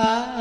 [0.00, 0.37] ah.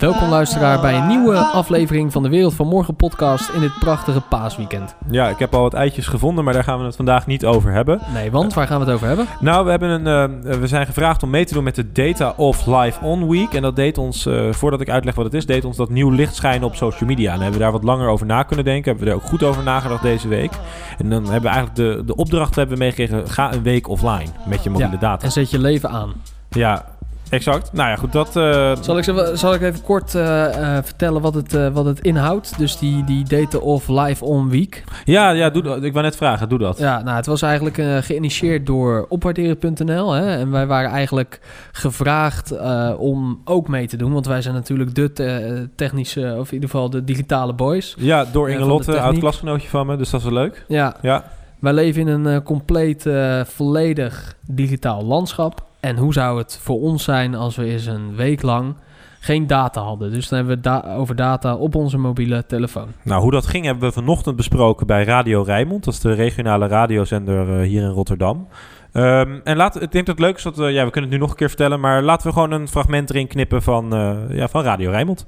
[0.00, 4.20] Welkom luisteraar bij een nieuwe aflevering van de Wereld van Morgen podcast in dit prachtige
[4.20, 4.94] paasweekend.
[5.10, 7.72] Ja, ik heb al wat eitjes gevonden, maar daar gaan we het vandaag niet over
[7.72, 8.00] hebben.
[8.12, 9.26] Nee, want waar gaan we het over hebben?
[9.40, 12.34] Nou, we, hebben een, uh, we zijn gevraagd om mee te doen met de Data
[12.36, 13.54] of Live On Week.
[13.54, 16.10] En dat deed ons, uh, voordat ik uitleg wat het is, deed ons dat nieuw
[16.10, 17.32] licht schijnen op social media.
[17.32, 18.90] En hebben we daar wat langer over na kunnen denken.
[18.90, 20.52] Hebben we er ook goed over nagedacht deze week.
[20.98, 24.30] En dan hebben we eigenlijk de, de opdracht hebben we meegekregen, ga een week offline
[24.46, 25.24] met je mobiele Ja, data.
[25.24, 26.12] En zet je leven aan.
[26.48, 26.84] Ja,
[27.30, 27.72] exact.
[27.72, 28.36] Nou ja, goed, dat...
[28.36, 32.58] eh, Zal ik, zal ik even kort eh, eh, vertellen wat het, wat het inhoudt?
[32.58, 34.84] Dus die, die Data of Live On Week.
[35.04, 35.82] ja, ja, doe dat.
[35.82, 36.78] Ik wou net vragen, doe dat.
[36.78, 40.12] Ja, nou, het was eigenlijk geïnitieerd door opwaarderen.nl.
[40.12, 40.36] Hè?
[40.38, 41.40] En wij waren eigenlijk
[41.72, 42.54] gevraagd
[42.98, 44.12] om ook mee te doen.
[44.12, 47.94] Want wij zijn natuurlijk de te- technische, of in ieder geval de digitale boys.
[47.98, 50.64] Ja, door Ja, Inge van me, dus dat is wel leuk.
[50.68, 51.24] Ja, Ja,
[51.58, 53.06] wij leven in een compleet,
[53.46, 55.68] volledig digitaal landschap.
[55.80, 58.74] En hoe zou het voor ons zijn als we eens een week lang
[59.20, 60.12] geen data hadden?
[60.12, 62.88] Dus dan hebben we da- over data op onze mobiele telefoon.
[63.02, 65.84] Nou, hoe dat ging hebben we vanochtend besproken bij Radio Rijnmond.
[65.84, 68.48] Dat is de regionale radiozender eh, hier in Rotterdam.
[68.92, 71.18] Ehm, en laat, ik denk dat het leuk is dat we, ja, we kunnen het
[71.18, 74.16] nu nog een keer vertellen, maar laten we gewoon een fragment erin knippen van, eh,
[74.28, 75.26] ja, van Radio Rijnmond.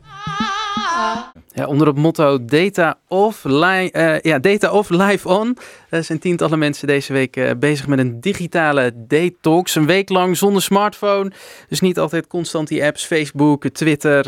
[1.55, 5.57] Ja, onder het motto Data of, eh, ja, data of Live On
[5.91, 9.75] Er zijn tientallen mensen deze week eh, bezig met een digitale detox.
[9.75, 11.33] Een week lang zonder smartphone.
[11.69, 14.27] Dus niet altijd constant die apps, Facebook, Twitter.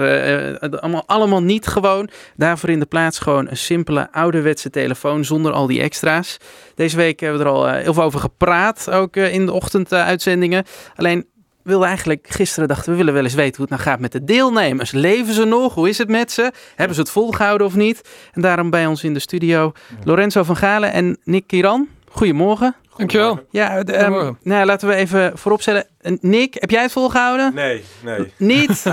[0.80, 2.08] allemaal, allemaal niet gewoon.
[2.36, 6.36] Daarvoor in de plaats gewoon een simpele ouderwetse telefoon zonder al die extra's.
[6.74, 8.90] Deze week hebben we er al heel veel over gepraat.
[8.90, 10.64] Ook in de ochtenduitzendingen.
[10.96, 11.26] Alleen
[11.64, 14.24] wilde eigenlijk gisteren dachten we willen wel eens weten hoe het nou gaat met de
[14.24, 14.90] deelnemers.
[14.92, 15.74] Leven ze nog?
[15.74, 16.52] Hoe is het met ze?
[16.74, 18.08] Hebben ze het volgehouden of niet?
[18.32, 19.72] En daarom bij ons in de studio
[20.04, 21.88] Lorenzo van Galen en Nick Kiran.
[22.10, 22.74] Goedemorgen.
[22.96, 23.46] Dankjewel.
[23.50, 24.38] Ja, de, ehm, Goedemorgen.
[24.42, 25.86] nou, laten we even vooropstellen.
[26.00, 27.54] En Nick, heb jij het volgehouden?
[27.54, 28.32] Nee, nee.
[28.36, 28.84] Niet?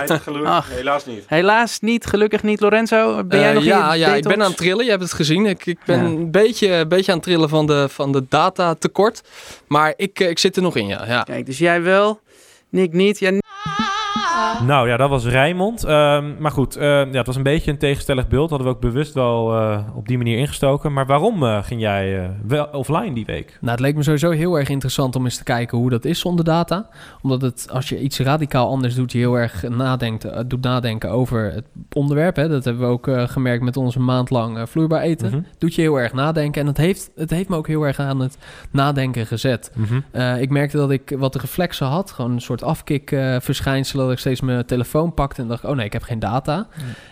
[0.44, 0.70] Ach.
[0.70, 1.24] helaas niet.
[1.28, 2.60] Helaas niet, gelukkig niet.
[2.60, 4.84] Lorenzo, ben jij Eh, nog ja, in ja, ik ben aan het trillen.
[4.86, 5.46] Je hebt het gezien.
[5.46, 6.04] Ik, ik ben Ja.
[6.06, 9.22] een, beetje, een beetje aan het trillen van de, van de data tekort.
[9.68, 11.06] Maar ik, eh, ik zit er nog in, ja.
[11.08, 11.22] ja.
[11.24, 12.20] Kijk, dus jij wel,
[12.72, 13.20] Nick niet.
[13.20, 13.32] Ja,
[14.66, 15.84] Nou ja, dat was Rijnmond.
[15.84, 18.50] Ehm, maar goed, eh, ja, het was een beetje een tegenstellig beeld.
[18.50, 20.94] Hadden we ook bewust wel eh, op die manier ingestoken.
[20.94, 23.58] Maar waarom eh, ging jij eh, wel offline die week?
[23.62, 26.20] Nou, het leek me sowieso heel erg interessant om eens te kijken hoe dat is
[26.20, 26.88] zonder data.
[27.22, 31.52] Omdat het, als je iets radicaal anders doet, je heel erg nadenkt, doet nadenken over
[31.54, 32.36] het onderwerp.
[32.36, 32.50] Hè.
[32.50, 35.30] Dat hebben we ook eh, gemerkt met onze maand lang eh, vloeibaar eten.
[35.30, 36.62] Mhm, Doet je heel erg nadenken.
[36.62, 38.38] En het heeft, het heeft me ook heel erg aan het
[38.72, 39.72] nadenken gezet.
[39.76, 40.00] mhm.
[40.12, 42.12] Eh, ik merkte dat ik wat reflexen had.
[42.12, 44.00] Gewoon een soort afkik-verschijnsel.
[44.00, 45.66] dat ik steeds mijn telefoon pakte en dacht...
[45.66, 46.68] oh nee, ik heb geen data.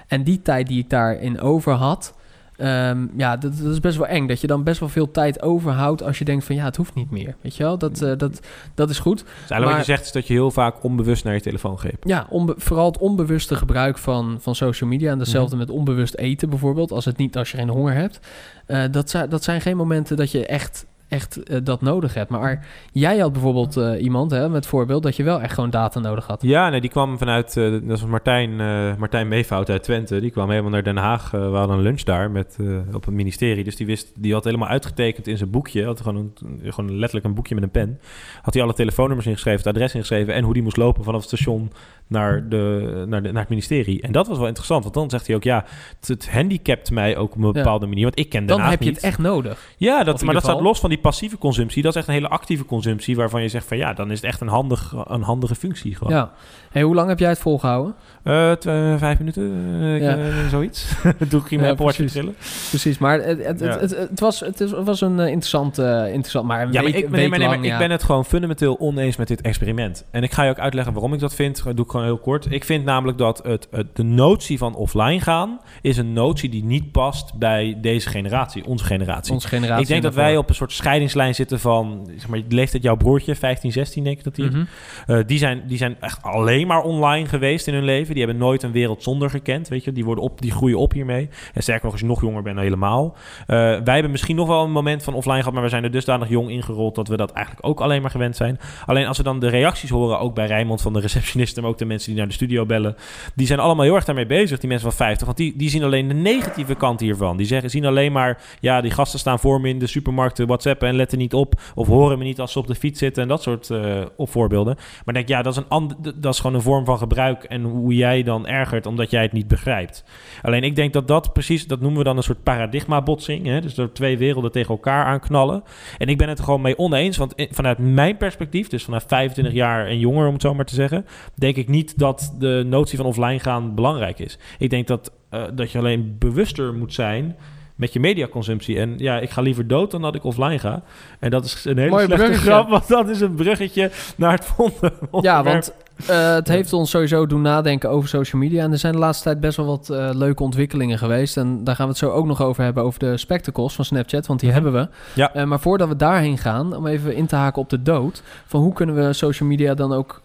[0.07, 2.13] En die tijd die ik daarin over had...
[2.57, 4.27] ehm, ja, dat, dat is best wel eng.
[4.27, 6.03] Dat je dan best wel veel tijd overhoudt...
[6.03, 7.35] als je denkt van ja, het hoeft niet meer.
[7.41, 7.77] Weet je wel?
[7.77, 8.39] Dat, eh, dat,
[8.75, 9.17] dat is goed.
[9.17, 11.77] Dus eigenlijk Maar- wat je zegt is dat je heel vaak onbewust naar je telefoon
[11.77, 12.03] greep.
[12.03, 12.27] Ja,
[12.57, 15.11] vooral het onbewuste gebruik van, van social media.
[15.11, 16.91] En datzelfde met onbewust eten bijvoorbeeld.
[16.91, 18.19] Als, het niet, als je geen honger hebt.
[18.65, 22.29] Eh, dat, zijn, dat zijn geen momenten dat je echt, echt eh, dat nodig hebt.
[22.29, 25.03] Maar jij had bijvoorbeeld eh, iemand hè, met voorbeeld...
[25.03, 26.41] dat je wel echt gewoon data nodig had.
[26.41, 28.55] Ja, nee, die kwam vanuit, eh, dat was Martijn,
[28.99, 30.19] Martijn Meefout uit Twente.
[30.19, 31.31] Die kwam helemaal naar Den Haag.
[31.31, 32.57] We hadden een lunch daar met,
[32.93, 33.63] op het ministerie.
[33.63, 35.85] Dus die, wist, die had helemaal uitgetekend in zijn boekje.
[35.85, 37.99] Had gewoon, een, gewoon letterlijk een boekje met een pen.
[38.41, 40.33] Had hij alle telefoonnummers ingeschreven, het adres ingeschreven...
[40.33, 41.71] en hoe die moest lopen vanaf het station
[42.07, 44.01] naar, de, naar, de, naar het ministerie.
[44.01, 45.43] En dat was wel interessant, want dan zegt hij ook...
[45.43, 45.65] ja,
[45.99, 47.51] het, het handicapt mij ook op een Ja.
[47.51, 48.03] bepaalde manier.
[48.03, 49.69] Want ik ken Den Dan Haag heb je het echt nodig.
[49.77, 51.81] Ja, dat, maar dat staat los van die passieve consumptie.
[51.81, 53.15] Dat is echt een hele actieve consumptie...
[53.15, 56.13] waarvan je zegt van ja, dan is het echt een, handig, een handige functie gewoon.
[56.13, 56.31] Ja.
[56.71, 57.95] Hey, hoe lang heb jij het volgehouden?
[58.23, 58.51] Eh,
[58.97, 59.51] vijf minuten,
[59.81, 60.17] eh, Ja.
[60.17, 60.87] eh, zoiets.
[61.29, 62.11] Doe ik hier mijn precies.
[62.11, 62.35] trillen.
[62.69, 63.77] Precies, maar het, het, Ja.
[63.79, 66.47] het, was, het is- was een interessant, interessant...
[66.47, 68.79] Maar Ja, maar ik, nee, week maar, nee, maar lang, ik ben het gewoon fundamenteel
[68.79, 70.05] oneens met dit experiment.
[70.11, 71.63] En ik ga je ook uitleggen waarom ik dat vind.
[71.63, 72.51] Dat doe ik gewoon heel kort.
[72.51, 75.59] Ik vind namelijk dat het, het, de notie van offline gaan...
[75.81, 79.33] is een notie die niet past bij deze generatie, onze generatie.
[79.33, 79.81] Onze generatie.
[79.81, 82.09] ik denk dat wij op een soort scheidingslijn zitten van...
[82.17, 84.45] Zeg maar, leeftijd jouw broertje, 15, 16 denk ik dat die...
[84.45, 84.63] Mhm.
[85.07, 88.13] Eh, die, zijn, die zijn echt alleen maar online geweest in hun leven.
[88.15, 89.67] Die hebben nooit een wereld zonder gekend.
[89.67, 89.91] Weet je?
[89.91, 91.29] Die, worden op, die groeien op hiermee.
[91.53, 93.15] En sterker nog, als je nog jonger bent, dan helemaal.
[93.41, 95.91] Eh, wij hebben misschien nog wel een moment van offline gehad, maar we zijn er
[95.91, 98.59] dusdanig jong ingerold dat we dat eigenlijk ook alleen maar gewend zijn.
[98.85, 101.77] Alleen als we dan de reacties horen, ook bij Rijmond van de receptionisten, maar ook
[101.77, 102.95] de mensen die naar de studio bellen,
[103.35, 105.25] die zijn allemaal heel erg daarmee bezig, die mensen van 50.
[105.25, 107.37] Want die, die zien alleen de negatieve kant hiervan.
[107.37, 110.45] Die zeggen, zien alleen maar, ja, die gasten staan voor me in de supermarkt, de
[110.45, 111.61] WhatsApp scheppen en letten niet op.
[111.75, 114.75] Of horen me niet als ze op de fiets zitten en dat soort uh, voorbeelden.
[115.05, 117.95] Maar denk ja, dat is, een dat is gewoon een vorm van gebruik en hoe
[117.95, 120.03] jij dan ergert omdat jij het niet begrijpt.
[120.41, 123.45] Alleen ik denk dat dat precies, dat noemen we dan een soort paradigma-botsing.
[123.45, 123.61] Hè?
[123.61, 125.63] Dus door twee werelden tegen elkaar aanknallen.
[125.97, 129.53] En ik ben het er gewoon mee oneens, want vanuit mijn perspectief, dus vanaf 25
[129.53, 131.05] jaar en jonger om het zo maar te zeggen,
[131.35, 134.37] denk ik niet dat de notie van offline gaan belangrijk is.
[134.57, 137.35] Ik denk dat, uh, dat je alleen bewuster moet zijn
[137.79, 138.79] met je mediaconsumptie.
[138.79, 140.81] En ja, ik ga liever dood dan dat ik offline ga.
[141.19, 144.45] En dat is een hele Mooi slechte grap, want dat is een bruggetje naar het
[144.45, 145.73] volgende Ja, want
[146.09, 148.63] uh, het heeft ons sowieso doen nadenken over social media.
[148.63, 151.37] En er zijn de laatste tijd best wel wat uh, leuke ontwikkelingen geweest.
[151.37, 154.27] En daar gaan we het zo ook nog over hebben, over de spectacles van Snapchat,
[154.27, 154.61] want die mhm.
[154.61, 154.89] hebben we.
[155.13, 155.35] Ja.
[155.35, 158.61] Uh, maar voordat we daarheen gaan, om even in te haken op de dood, van
[158.61, 160.21] hoe kunnen we social media dan ook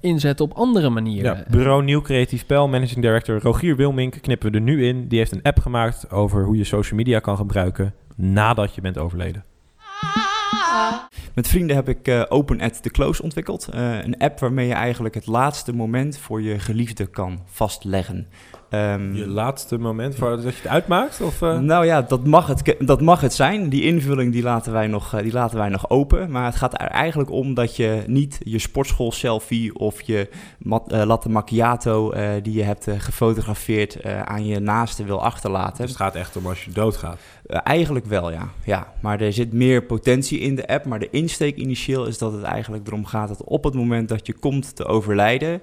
[0.00, 1.36] inzetten op andere manieren?
[1.36, 5.08] Ja, bureau Nieuw Creatief Spel, Managing Director Rogier Wilmink knippen we er nu in.
[5.08, 8.98] Die heeft een app gemaakt over hoe je social media kan gebruiken nadat je bent
[8.98, 9.44] overleden.
[11.34, 13.68] Met vrienden heb ik uh, Open at the Close ontwikkeld.
[13.74, 18.28] Uh, een app waarmee je eigenlijk het laatste moment voor je geliefde kan vastleggen.
[18.74, 21.20] Um, je laatste moment voordat je het uitmaakt?
[21.20, 21.58] Of, uh?
[21.58, 23.68] Nou ja, dat mag, het, dat mag het zijn.
[23.68, 26.30] Die invulling die laten, wij nog, die laten wij nog open.
[26.30, 30.28] Maar het gaat er eigenlijk om dat je niet je sportschool selfie of je
[30.58, 35.80] mat, uh, latte macchiato uh, die je hebt gefotografeerd aan je naaste wil achterlaten.
[35.80, 37.18] Dus het gaat echt om als je doodgaat?
[37.46, 38.48] eigenlijk wel, ja.
[38.64, 38.92] ja.
[39.00, 40.84] Maar er zit meer potentie in de app.
[40.84, 44.26] Maar de insteek initieel is dat het eigenlijk erom gaat dat op het moment dat
[44.26, 45.60] je komt te overlijden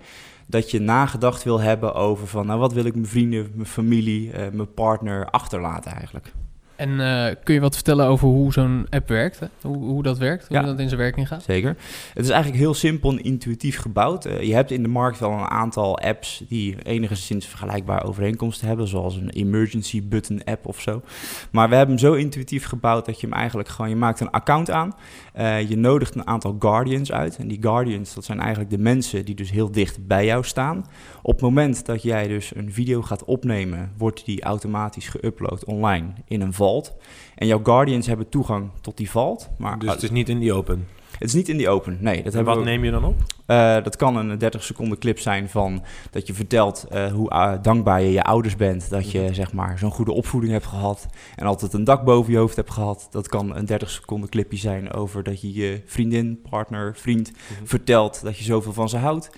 [0.50, 4.28] dat je nagedacht wil hebben over van, nou wat wil ik mijn vrienden, mijn familie,
[4.28, 6.34] uh, mijn partner achterlaten eigenlijk.
[6.80, 9.40] En uh, kun je wat vertellen over hoe zo'n app werkt?
[9.40, 9.48] Hè?
[9.62, 10.48] Hoe, hoe dat werkt?
[10.48, 11.44] Hoe dat in zijn werking gaat?
[11.44, 11.76] Zeker.
[12.14, 14.26] Het is eigenlijk heel simpel en intuïtief gebouwd.
[14.26, 18.88] Uh, je hebt in de markt wel een aantal apps die enigszins vergelijkbare overeenkomsten hebben,
[18.88, 21.02] zoals een emergency button app of zo.
[21.52, 24.30] Maar we hebben hem zo intuïtief gebouwd dat je hem eigenlijk gewoon, je maakt een
[24.30, 24.96] account aan,
[25.38, 27.38] uh, je nodigt een aantal guardians uit.
[27.38, 30.86] En die guardians, dat zijn eigenlijk de mensen die dus heel dicht bij jou staan.
[31.22, 36.08] Op het moment dat jij dus een video gaat opnemen, wordt die automatisch geüpload online
[36.28, 36.94] in een vault.
[37.36, 39.50] En jouw guardians hebben toegang tot die vault.
[39.58, 40.88] Maar dus het is niet in die open?
[41.12, 42.24] Het is niet in die open, nee.
[42.24, 43.16] Dat en wat neem je dan op?
[43.48, 47.54] Uh, dat kan een 30 seconden clip zijn van dat je vertelt uh, hoe uh,
[47.62, 48.90] dankbaar je je ouders bent.
[48.90, 52.38] Dat je zeg maar zo'n goede opvoeding hebt gehad en altijd een dak boven je
[52.38, 53.08] hoofd hebt gehad.
[53.12, 57.68] Dat kan een 30 seconden clipje zijn over dat je je vriendin, partner, vriend mm-hmm.
[57.68, 59.30] vertelt dat je zoveel van ze houdt.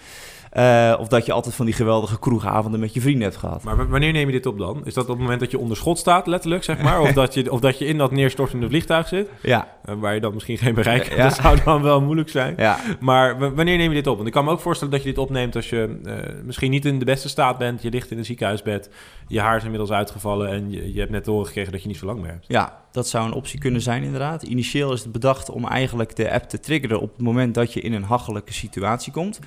[0.58, 3.64] Uh, of dat je altijd van die geweldige kroegavonden met je vrienden hebt gehad.
[3.64, 4.82] Maar wanneer neem je dit op dan?
[4.86, 7.02] Is dat op het moment dat je onder schot staat, letterlijk, zeg maar?
[7.02, 9.30] Of dat je, of dat je in dat neerstortende vliegtuig zit?
[9.42, 9.68] Ja.
[9.90, 11.16] Uh, waar je dan misschien geen bereik hebt.
[11.16, 11.24] Ja.
[11.24, 12.54] Dat zou dan wel moeilijk zijn.
[12.58, 12.80] Ja.
[13.00, 14.16] Maar wanneer neem je dit op?
[14.16, 16.14] Want ik kan me ook voorstellen dat je dit opneemt als je uh,
[16.46, 17.82] misschien niet in de beste staat bent.
[17.82, 18.90] Je ligt in een ziekenhuisbed.
[19.32, 20.50] Je haar is inmiddels uitgevallen.
[20.50, 22.46] En je, je hebt net horen gekregen dat je niet zo lang meer hebt.
[22.48, 24.44] Ja, dat zou een optie kunnen zijn inderdaad.
[24.44, 27.82] Initieel is het bedacht om eigenlijk de app te triggeren op het moment dat je
[27.82, 29.40] in een hachelijke situatie komt.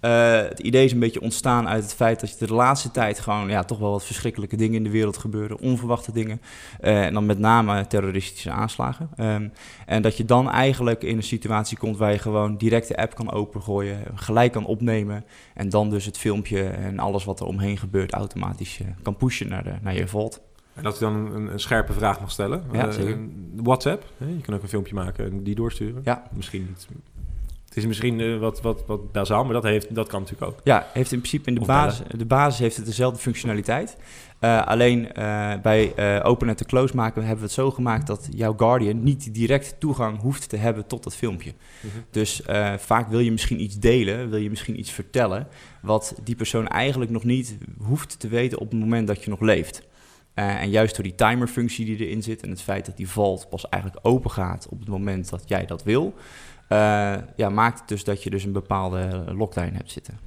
[0.00, 3.20] Uh, het idee is een beetje ontstaan uit het feit dat je de laatste tijd
[3.20, 6.40] gewoon ja, toch wel wat verschrikkelijke dingen in de wereld gebeuren, onverwachte dingen.
[6.80, 9.10] Uh, en dan met name terroristische aanslagen.
[9.16, 9.52] Um,
[9.86, 13.14] en dat je dan eigenlijk in een situatie komt waar je gewoon direct de app
[13.14, 17.78] kan opengooien, gelijk kan opnemen en dan dus het filmpje en alles wat er omheen
[17.78, 20.40] gebeurt automatisch uh, kan pushen naar, de, naar je vault.
[20.74, 22.64] En dat ik dan een, een, scherpe vraag mag stellen.
[22.72, 23.18] Ja, zeker.
[23.56, 24.26] WhatsApp, hè?
[24.26, 26.00] je kan ook een filmpje maken en die doorsturen.
[26.04, 26.26] Ja.
[26.32, 26.88] Misschien niet
[27.70, 30.60] het is misschien uh, wat, wat, wat bazaal, maar dat, heeft, dat kan natuurlijk ook.
[30.64, 33.96] Ja, heeft in principe in de, basis, de basis heeft het dezelfde functionaliteit.
[34.40, 38.28] Uh, alleen uh, bij Open at the Close maken hebben we het zo gemaakt dat
[38.34, 41.52] jouw Guardian niet direct toegang hoeft te hebben tot dat filmpje.
[41.80, 41.90] -hmm.
[42.10, 42.42] Dus
[42.76, 45.48] vaak wil je misschien iets delen, wil je misschien iets vertellen,
[45.82, 49.40] wat die persoon eigenlijk nog niet hoeft te weten op het moment dat je nog
[49.40, 49.88] leeft.
[50.34, 53.48] Uh, en juist door die timerfunctie die erin zit en het feit dat die vault
[53.48, 56.14] pas eigenlijk open gaat op het moment dat jij dat wil,
[57.36, 60.18] ja, maakt het dus dat je dus een bepaalde lockdown hebt zitten.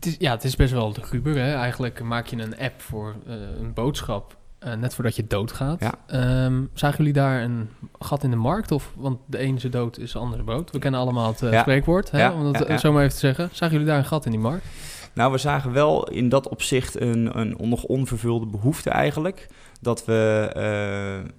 [0.00, 1.36] Is, ja, het is best wel de guber.
[1.36, 1.54] Hè?
[1.54, 4.36] Eigenlijk maak je een app voor uh, een boodschap
[4.78, 5.80] net voordat je doodgaat.
[5.80, 6.44] Ja.
[6.44, 7.68] Um, zagen jullie daar een
[7.98, 8.72] gat in de markt?
[8.72, 10.70] Of, want de ene is dood is de andere boot.
[10.70, 11.60] We kennen allemaal het ja.
[11.60, 12.30] spreekwoord, hè?
[12.30, 13.48] om dat zo maar even te zeggen.
[13.52, 14.64] Zagen jullie daar een gat in die markt?
[15.12, 19.46] Nou, we zagen wel in dat opzicht een, een nog onvervulde behoefte eigenlijk
[19.80, 20.52] dat we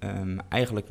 [0.02, 0.86] uh, um, eigenlijk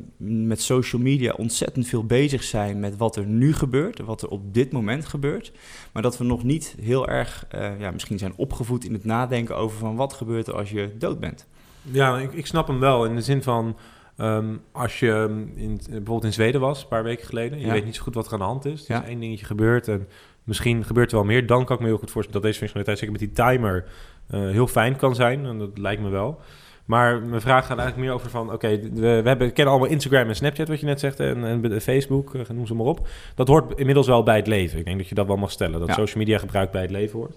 [0.48, 4.54] met social media ontzettend veel bezig zijn met wat er nu gebeurt, wat er op
[4.54, 5.52] dit moment gebeurt,
[5.92, 9.56] maar dat we nog niet heel erg, uh, ja, misschien zijn opgevoed in het nadenken
[9.56, 11.46] over van wat gebeurt er als je dood bent.
[11.82, 13.76] Ja, ik, ik snap hem wel in de zin van
[14.16, 17.72] um, als je in, bijvoorbeeld in Zweden was, een paar weken geleden, je ja.
[17.72, 19.02] weet niet zo goed wat er aan de hand is, er ja.
[19.02, 20.08] is één dingetje gebeurd en
[20.44, 22.98] misschien gebeurt er wel meer, dan kan ik me heel goed voorstellen dat deze functionaliteit,
[22.98, 23.84] zeker met die timer,
[24.30, 26.40] uh, heel fijn kan zijn en dat lijkt me wel.
[26.88, 28.52] Maar mijn vraag gaat eigenlijk meer over van...
[28.52, 31.20] Oké, we, we, hebben, we kennen allemaal Instagram en Snapchat, wat je net zegt.
[31.20, 33.08] En, en Facebook, uh, noem ze maar op.
[33.34, 34.78] Dat hoort inmiddels wel bij het leven.
[34.78, 35.78] Ik denk dat je dat wel mag stellen.
[35.78, 35.94] Dat Ja.
[35.94, 37.36] social media gebruik bij het leven hoort.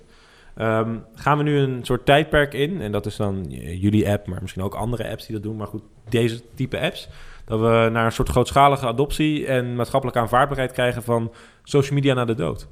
[0.56, 2.82] Ehm, gaan we nu een soort tijdperk in?
[2.82, 5.56] En dat is dan eh, jullie app, maar misschien ook andere apps die dat doen.
[5.56, 7.10] Maar goed, deze type apps.
[7.46, 11.32] Dat we naar een soort grootschalige adoptie en maatschappelijke aanvaardbaarheid krijgen van
[11.64, 12.68] social media naar de dood.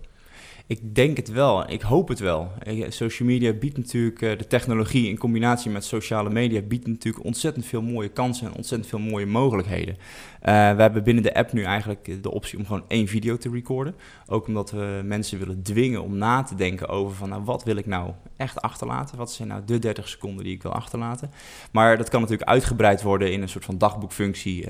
[0.69, 1.69] Ik denk het wel.
[1.69, 2.51] Ik hoop het wel.
[2.59, 7.25] Eh, Social media biedt natuurlijk, eh, de technologie in combinatie met sociale media biedt natuurlijk
[7.25, 9.97] ontzettend veel mooie kansen en ontzettend veel mooie mogelijkheden.
[10.41, 13.49] Eh, we hebben binnen de app nu eigenlijk de optie om gewoon één video te
[13.49, 13.95] recorden.
[14.27, 17.75] Ook omdat we mensen willen dwingen om na te denken over van nou wat wil
[17.75, 19.17] ik nou echt achterlaten?
[19.17, 21.31] Wat zijn nou de 30 seconden die ik wil achterlaten?
[21.71, 24.67] Maar dat kan natuurlijk uitgebreid worden in een soort van dagboekfunctie,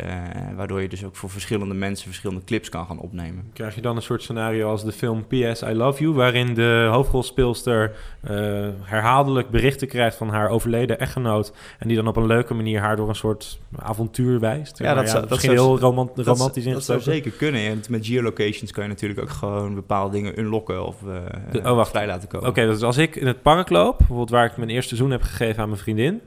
[0.55, 3.49] waardoor je dus ook voor verschillende mensen verschillende clips kan gaan opnemen.
[3.53, 6.87] Krijg je dan een soort scenario als de film PS I Love You, waarin de
[6.91, 7.91] hoofdrolspeelster
[8.21, 8.33] eh,
[8.81, 12.95] herhaaldelijk berichten krijgt van haar overleden echtgenoot en die dan op een leuke manier haar
[12.95, 14.77] door een soort avontuur wijst.
[14.77, 17.61] Ja, dat zou- dat misschien zou- heel romant- romantisch Dat zou zeker kunnen.
[17.61, 20.95] En met geolocations kan je natuurlijk ook gewoon bepaalde dingen unlocken of
[21.51, 21.89] De- oh, wacht.
[21.89, 22.47] vrij laten komen.
[22.49, 25.21] Oké, dus als ik in het park loop, bijvoorbeeld waar ik mijn eerste zoen heb
[25.21, 26.21] gegeven aan mijn vriendin,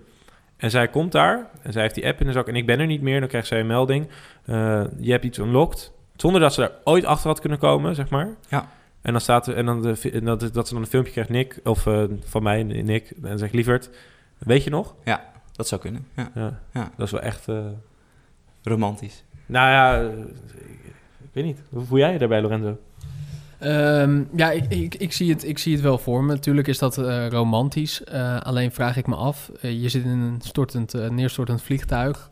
[0.56, 2.80] en zij komt daar, en zij heeft die app in de zak en ik ben
[2.80, 4.08] er niet meer, dan krijgt zij een melding.
[4.44, 8.08] eh, je hebt iets unlocked, zonder dat ze daar ooit achter had kunnen komen, zeg
[8.08, 8.28] maar.
[8.48, 8.68] Ja.
[9.02, 11.12] En dan staat er, en dan de, fi- en dat, dat ze dan een filmpje
[11.12, 13.90] krijgt, Nick, of eh, van mij, Nick, en zegt lieverd,
[14.38, 14.94] weet je nog?
[15.52, 16.06] Dat zou kunnen.
[16.16, 16.30] Ja.
[16.34, 16.90] Ja, Ja.
[16.96, 17.66] dat is wel echt, eh,
[18.62, 19.24] Romantisch.
[19.46, 20.18] nou ja, eh,
[21.22, 21.58] ik weet niet.
[21.68, 22.78] Hoe voel jij je daarbij, Lorenzo?
[23.62, 26.32] Ehm, ja, ik, ik, zie het, ik zie het wel voor me.
[26.32, 28.04] Natuurlijk is dat eh, romantisch.
[28.04, 32.30] Eh, alleen vraag ik me af, eh, je zit in een stortend, neerstortend vliegtuig.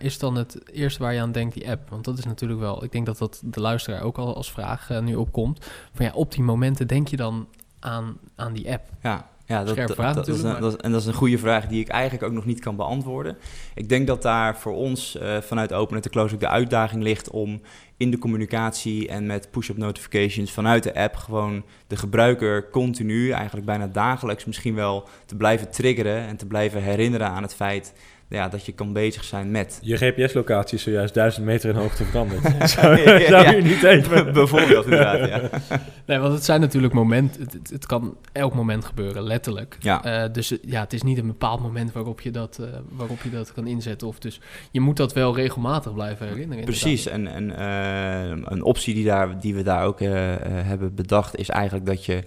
[0.00, 1.88] Is dan het eerste waar je aan denkt die app?
[1.88, 5.00] Want dat is natuurlijk wel, ik denk dat dat de luisteraar ook al als vraag
[5.00, 5.66] nu opkomt.
[5.92, 7.48] Van ja, op die momenten denk je dan
[7.78, 8.88] aan, aan die app.
[9.02, 12.24] Ja, ja dat, is een, dat en dat is een goede vraag die ik eigenlijk
[12.24, 13.36] ook nog niet kan beantwoorden.
[13.74, 17.30] Ik denk dat daar voor ons eh, vanuit Open to Close ook de uitdaging ligt
[17.30, 17.60] om
[17.96, 23.66] in de communicatie en met push-up notifications vanuit de app gewoon de gebruiker continu, eigenlijk
[23.66, 27.92] bijna dagelijks misschien wel te blijven triggeren en te blijven herinneren aan het feit
[28.32, 29.78] ja, dat je kan bezig zijn met.
[29.82, 32.42] Je GPS-locatie is zojuist duizend meter in hoogte veranderd.
[32.70, 33.50] Zou, ja, zou ja.
[33.50, 34.32] je niet even...
[34.32, 35.60] Bijvoorbeeld inderdaad, ja.
[36.06, 39.76] Nee, want het zijn natuurlijk momenten, het, kan elk moment gebeuren, letterlijk.
[39.80, 40.04] Ja.
[40.04, 43.30] Eh, dus ja, het is niet een bepaald moment waarop je, dat, eh, waarop je
[43.30, 44.08] dat kan inzetten.
[44.08, 46.58] Of dus je moet dat wel regelmatig blijven herinneren.
[46.58, 46.82] inderdaad.
[46.82, 51.48] Precies, en, en eh, een optie die, daar, die we daar ook hebben bedacht is
[51.48, 52.22] eigenlijk dat je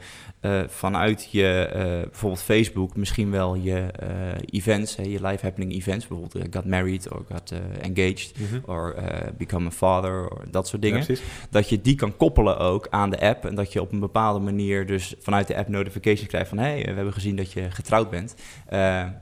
[0.46, 4.10] eh, vanuit je eh, bijvoorbeeld Facebook misschien wel je eh,
[4.50, 8.72] events, hè, je live happening events, bijvoorbeeld eh, got married or got eh, engaged Mhm.
[8.72, 11.06] or eh, become a father or dat soort dingen,
[11.50, 14.40] dat je die kan koppelen ook aan de app en dat je op een bepaalde
[14.40, 18.10] manier dus vanuit de app notifications krijgt van hey, we hebben gezien dat je getrouwd
[18.10, 18.36] bent,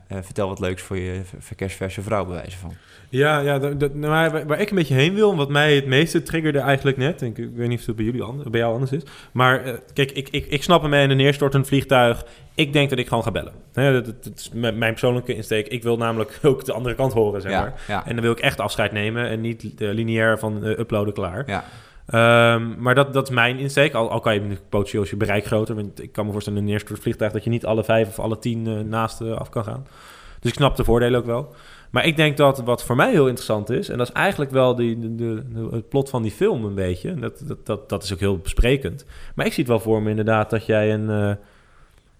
[0.08, 2.74] vertel wat leuks voor je ver- verkeersverse vrouw bij wijze van.
[3.08, 5.74] Ja, ja dat, dat- nou, maar waar, waar ik een beetje heen wil, wat mij
[5.74, 8.50] het meeste triggerde eigenlijk net, en ik, ik weet niet of het bij, jullie anders,
[8.50, 9.02] bij jou anders is,
[9.32, 12.24] maar kijk, ik, ik, ik snap hem in een neerstortend vliegtuig.
[12.54, 13.52] Ik denk dat ik gewoon ga bellen.
[13.72, 15.68] Hè, dat, dat, dat is mijn persoonlijke insteek.
[15.68, 17.82] Ik wil namelijk ook de andere kant horen, zeg maar.
[17.88, 21.14] ja, En dan wil ik echt afscheid nemen en niet eh, lineair van eh, uploaden
[21.14, 21.42] klaar.
[21.46, 21.64] ja.
[22.06, 23.94] Ehm, maar dat, dat is mijn insteek.
[23.94, 25.74] Al, al kan je potentieel als je bereik groter.
[25.74, 28.18] Want ik kan me voorstellen in een neerstort vliegtuig dat je niet alle vijf of
[28.18, 29.86] alle tien eh, naast af kan gaan.
[30.40, 31.54] Dus ik snap de voordelen ook wel.
[31.90, 34.74] Maar ik denk dat wat voor mij heel interessant is, en dat is eigenlijk wel
[34.74, 37.14] die, de, het plot van die film een beetje.
[37.14, 39.04] Dat, dat, dat, dat is ook heel besprekend.
[39.34, 41.36] Maar ik zie het wel voor me inderdaad dat jij een.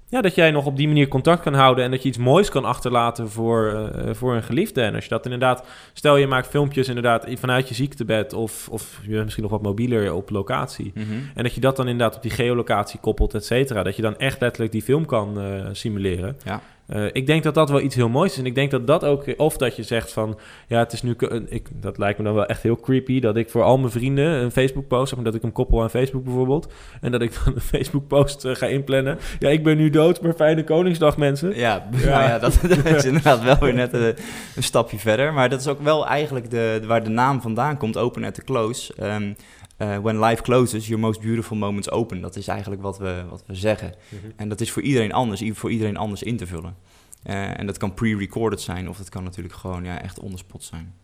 [0.09, 2.49] Ja, dat jij nog op die manier contact kan houden en dat je iets moois
[2.49, 4.83] kan achterlaten voor, eh, voor een geliefde.
[4.83, 9.01] En als je dat inderdaad, stel je maakt filmpjes inderdaad vanuit je ziektebed of, of
[9.03, 10.93] je bent misschien nog wat mobieler op locatie.
[10.95, 11.07] Mhm.
[11.35, 13.83] En dat je dat dan inderdaad op die geolocatie koppelt, et cetera.
[13.83, 16.37] Dat je dan echt letterlijk die film kan eh, simuleren.
[16.45, 16.61] Ja.
[16.87, 18.39] Eh, ik denk dat dat wel iets heel moois is.
[18.39, 19.25] En ik denk dat dat ook...
[19.37, 20.39] Of dat je zegt van...
[20.67, 21.17] Ja, het is nu...
[21.47, 23.21] Ik, dat lijkt me dan wel echt heel creepy...
[23.21, 25.09] dat ik voor al mijn vrienden een Facebook-post...
[25.09, 26.73] zeg maar, dat ik hem koppel aan Facebook bijvoorbeeld...
[27.01, 29.19] en dat ik dan een Facebook-post eh, ga inplannen.
[29.39, 31.57] Ja, ik ben nu dood, maar fijne Koningsdag, mensen.
[31.57, 32.09] Ja, Ja.
[32.09, 34.15] Nou ja dat, dat is inderdaad wel weer net een,
[34.57, 35.33] een stapje verder.
[35.33, 38.45] Maar dat is ook wel eigenlijk de, waar de naam vandaan komt, Open at the
[38.45, 38.95] Close.
[38.97, 39.33] Ehm,
[39.77, 42.21] eh, when life closes, your most beautiful moments open.
[42.21, 43.95] Dat is eigenlijk wat we, wat we zeggen.
[44.37, 46.77] En dat is voor iedereen anders, voor iedereen anders in te vullen.
[47.23, 50.37] Eh, en dat kan pre-recorded zijn of dat kan natuurlijk gewoon ja, echt on the
[50.37, 50.95] spot zijn.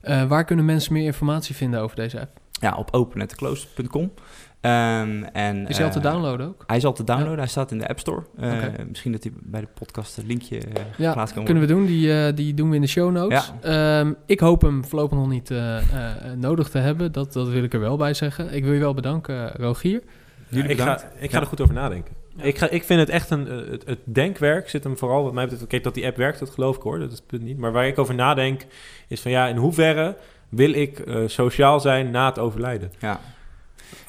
[0.00, 2.30] Eh, waar kunnen mensen meer informatie vinden over deze app?
[2.60, 4.12] Ja, op openattheclose.com.
[4.60, 6.64] Ehm en, Is hij al te eh, downloaden ook?
[6.66, 8.22] Hij is al te downloaden, hij staat in de App Store.
[8.38, 8.62] Eh.
[8.88, 11.82] Misschien dat hij bij de podcast een linkje eh, Ja, geplaatst kan kunnen worden.
[11.84, 11.98] we doen.
[12.00, 13.52] Die, eh, die doen we in de show notes.
[13.62, 17.12] Ehm, ik hoop hem voorlopig nog niet eh, eh, nodig te hebben.
[17.12, 18.54] Dat, dat wil ik er wel bij zeggen.
[18.54, 20.02] Ik wil je wel bedanken, Rogier.
[20.48, 21.06] Jullie ik ga, bedankt.
[21.22, 21.42] ik ga Ja.
[21.42, 22.14] er goed over nadenken.
[22.42, 23.48] Ik, ga, ik vind het echt een...
[23.48, 25.22] eh, het, het denkwerk zit hem vooral...
[25.24, 26.98] Wat mij betreft, kijk, dat die app werkt, dat geloof ik hoor.
[26.98, 27.58] Dat is het punt niet.
[27.58, 28.66] Maar waar ik over nadenk,
[29.08, 30.16] is van ja, in hoeverre
[30.48, 32.92] wil ik eh, sociaal zijn na het overlijden?
[32.98, 33.20] Ja.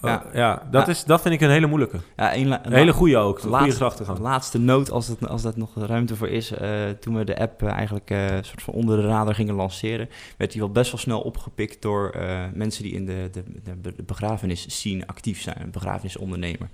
[0.01, 0.23] Ja.
[0.33, 0.88] ja, dat.
[0.88, 1.97] Is, dat vind ik een hele moeilijke.
[2.17, 3.39] Ja, een, Een hele goede ook.
[3.43, 4.19] Een Laatste- gedachtegang.
[4.19, 6.51] Laatste noot, als, het, als dat nog ruimte voor is.
[6.51, 6.69] eh,
[7.00, 10.51] toen we de app eh, eigenlijk eh, soort van onder de radar gingen lanceren, werd
[10.51, 13.43] die wel best wel snel opgepikt door eh, mensen die in de, de,
[13.81, 16.69] de, de begrafenis scene actief zijn, een begrafenisondernemer.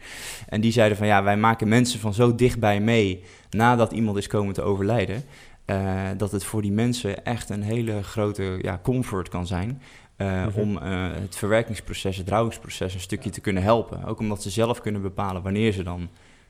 [0.50, 4.28] En die zeiden van ja, wij maken mensen van zo dichtbij mee nadat iemand is
[4.28, 5.24] komen te overlijden.
[5.66, 5.78] eh,
[6.18, 9.82] dat het voor die mensen echt een hele grote ja, comfort kan zijn.
[10.18, 10.60] Eh, Mhm.
[10.60, 14.04] Om eh, het verwerkingsproces, het rouwingsproces een stukje te kunnen helpen.
[14.06, 16.08] Ook omdat ze zelf kunnen bepalen wanneer ze dan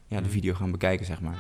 [0.08, 0.32] ja, de Mhm.
[0.32, 1.36] video gaan bekijken, zeg maar.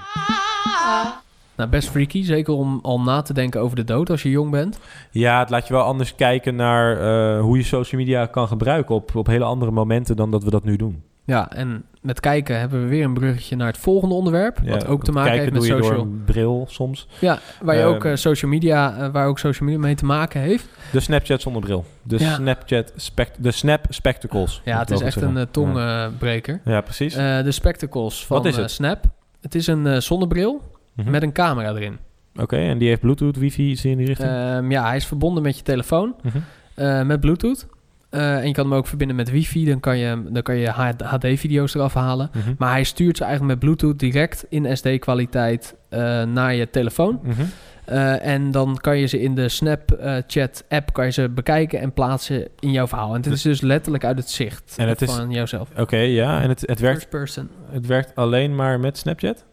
[1.55, 2.23] Nou, best freaky.
[2.23, 4.79] Zeker om al na te denken over de dood als je jong bent.
[5.11, 8.95] Ja, het laat je wel anders kijken naar eh, hoe je social media kan gebruiken
[8.95, 11.03] op, op hele andere momenten dan dat we dat nu doen.
[11.25, 14.59] Ja, en met kijken hebben we weer een bruggetje naar het volgende onderwerp.
[14.63, 15.91] Ja, wat ook te maken heeft met doe je social...
[15.95, 17.07] door een bril soms.
[17.19, 20.05] Ja, waar je Ehm, ook eh, social media, eh, waar ook social media mee te
[20.05, 20.67] maken heeft.
[20.91, 21.85] De Snapchat zonder bril.
[22.03, 22.33] De Ja.
[22.35, 24.61] Snapchat spect de Snap Spectacles.
[24.65, 25.35] Ja, het is echt zeggen.
[25.35, 26.61] een uh, tongbreker.
[26.65, 27.15] Ja, ja precies.
[27.15, 28.71] Eh, de spectacles van Wat is eh, het?
[28.71, 29.03] Snap.
[29.41, 30.61] Het is een eh, zonnebril
[30.95, 31.11] Mhm.
[31.11, 31.97] met een camera erin.
[32.35, 34.29] Oké, en die heeft Bluetooth, wifi, iets in die richting?
[34.29, 36.37] Ehm, ja, hij is verbonden met je telefoon Mhm.
[36.75, 37.67] eh, met Bluetooth.
[38.09, 39.65] Eh, en je kan hem ook verbinden met wifi.
[39.65, 40.69] Dan kan je, dan kan je
[41.03, 42.29] HD-video's eraf halen.
[42.33, 42.53] Mhm.
[42.57, 47.19] Maar hij stuurt ze eigenlijk met Bluetooth direct in SD-kwaliteit eh, naar je telefoon.
[47.23, 47.41] Mhm.
[47.85, 52.47] Eh, en dan kan je ze in de Snapchat-app kan je ze bekijken en plaatsen
[52.59, 53.15] in jouw verhaal.
[53.15, 55.69] En het is dus letterlijk uit het zicht En het is- van jouzelf.
[55.77, 56.41] Oké, ja.
[56.41, 57.49] En het, het, werkt, First person.
[57.69, 59.45] het werkt alleen maar met Snapchat?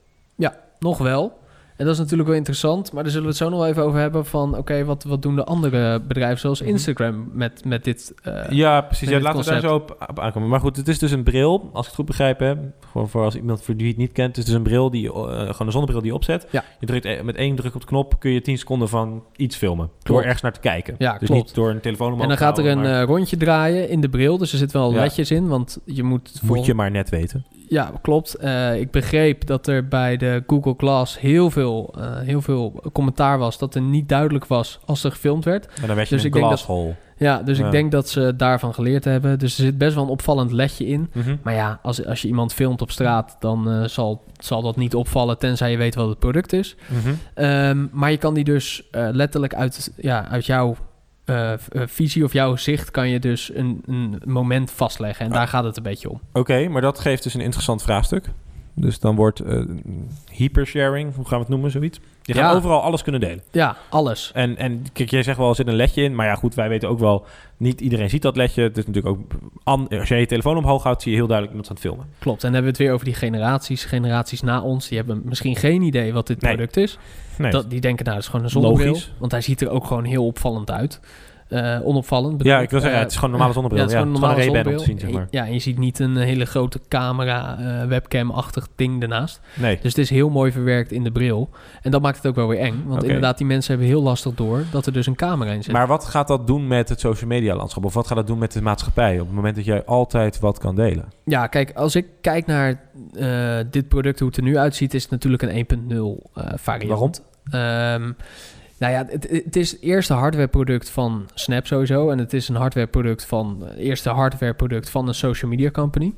[0.79, 1.39] Nog wel.
[1.77, 2.93] En dat is natuurlijk wel interessant.
[2.93, 4.27] Maar daar zullen we het zo nog even over hebben.
[4.27, 6.71] Van oké, wat, wat doen de andere bedrijven zoals Mhm.
[6.71, 8.15] Instagram met, met dit?
[8.23, 9.09] eh, ja, precies.
[9.09, 10.49] Ja, laten we daar zo op, op aankomen.
[10.49, 12.39] Maar goed, het is dus een bril, als ik het goed begrijp.
[12.39, 12.55] Hè,
[12.91, 14.29] voor, voor als iemand voor die het niet kent.
[14.29, 16.47] Het is dus een bril, die, eh, gewoon een zonnebril die je opzet.
[16.51, 16.65] Ja.
[16.81, 19.57] Je drukt e- met één druk op de knop kun je 10 seconden van iets
[19.57, 19.91] filmen.
[20.03, 20.95] Door ergens naar te kijken.
[20.99, 21.45] Ja, dus klopt.
[21.47, 24.01] niet door een telefoon omhoog en dan gaat er een maar eh, rondje draaien in
[24.01, 24.39] de bril.
[24.39, 25.01] Dus er zitten wel Ja.
[25.01, 25.49] ledjes in.
[25.49, 26.41] Want je moet...
[26.43, 27.45] Moet je maar net weten.
[27.69, 28.37] Ja, klopt.
[28.77, 33.59] Ik begreep dat er bij de Google Glass heel veel, eh, heel veel commentaar was.
[33.59, 35.67] Dat er niet duidelijk was als er gefilmd werd.
[35.81, 36.95] En dan werd je Dus een ik denk dat-.
[37.17, 37.65] Ja, dus Ja.
[37.67, 39.39] ik denk dat ze daarvan geleerd hebben.
[39.39, 41.11] Dus er zit best wel een opvallend ledje in.
[41.13, 41.37] Mhm.
[41.43, 44.95] Maar ja, als, als je iemand filmt op straat, dan eh, zal, zal dat niet
[44.95, 46.77] opvallen, tenzij je weet wat het product is.
[46.89, 47.15] Mhm.
[47.35, 50.77] Ehm, maar je kan die dus eh, letterlijk uit, ja, uit jouw
[51.87, 55.25] visie of jouw zicht, kan je dus een, een moment vastleggen.
[55.25, 55.37] En Ah.
[55.39, 56.21] daar gaat het een beetje om.
[56.33, 58.31] Oké, maar dat geeft dus een interessant vraagstuk.
[58.75, 59.61] Dus dan wordt eh
[60.31, 62.01] hypersharing, hoe gaan we het noemen, zoiets?
[62.23, 62.57] Je gaat Ja.
[62.57, 63.43] overal alles kunnen delen.
[63.51, 64.31] Ja, alles.
[64.35, 66.15] En, en kijk, jij zegt wel, er zit een ledje in.
[66.15, 68.63] Maar ja, goed, wij weten ook wel, niet iedereen ziet dat ledje.
[68.63, 69.33] Het is natuurlijk ook,
[69.99, 72.15] als jij je telefoon omhoog houdt, zie je heel duidelijk iemand aan het filmen.
[72.19, 72.45] Klopt.
[72.45, 73.85] En dan hebben we het weer over die generaties.
[73.85, 76.53] Generaties na ons, die hebben misschien geen idee wat dit Nee.
[76.55, 76.99] product is.
[77.39, 78.87] Nee, Dat, die denken, nou, dat is gewoon een zonnebril.
[78.87, 79.13] Logisch.
[79.19, 81.01] Want hij ziet er ook gewoon heel opvallend uit.
[81.55, 82.37] Eh, onopvallend.
[82.39, 83.85] bedoel ja, ik wil zeggen, Eh, het is gewoon een normale zonnebril.
[83.85, 85.11] Ja, Ja, het is gewoon een normale te zien, zonnebril.
[85.11, 85.27] zeg maar.
[85.31, 89.41] Ja, en je ziet niet een hele grote camera, eh, webcam-achtig ding ernaast.
[89.55, 89.75] Nee.
[89.83, 91.49] Dus het is heel mooi verwerkt in de bril.
[91.83, 92.83] En dat maakt het ook wel weer eng.
[92.87, 95.73] Want inderdaad, die mensen hebben heel lastig door dat er dus een camera in zit.
[95.73, 97.85] Maar wat gaat dat doen met het social media landschap?
[97.85, 99.21] Of wat gaat dat doen met de maatschappij?
[99.21, 101.05] Op het moment dat jij altijd wat kan delen.
[101.25, 102.81] Ja, kijk, als ik kijk naar
[103.71, 107.23] dit product, hoe het er nu uitziet, is het natuurlijk een 1.0 eh variant.
[107.45, 108.17] Waarom?
[108.85, 112.11] Nou ja, het, is het eerste hardwareproduct van Snap sowieso.
[112.11, 116.15] En het is een hardwareproduct van, het eerste hardwareproduct van een social media company.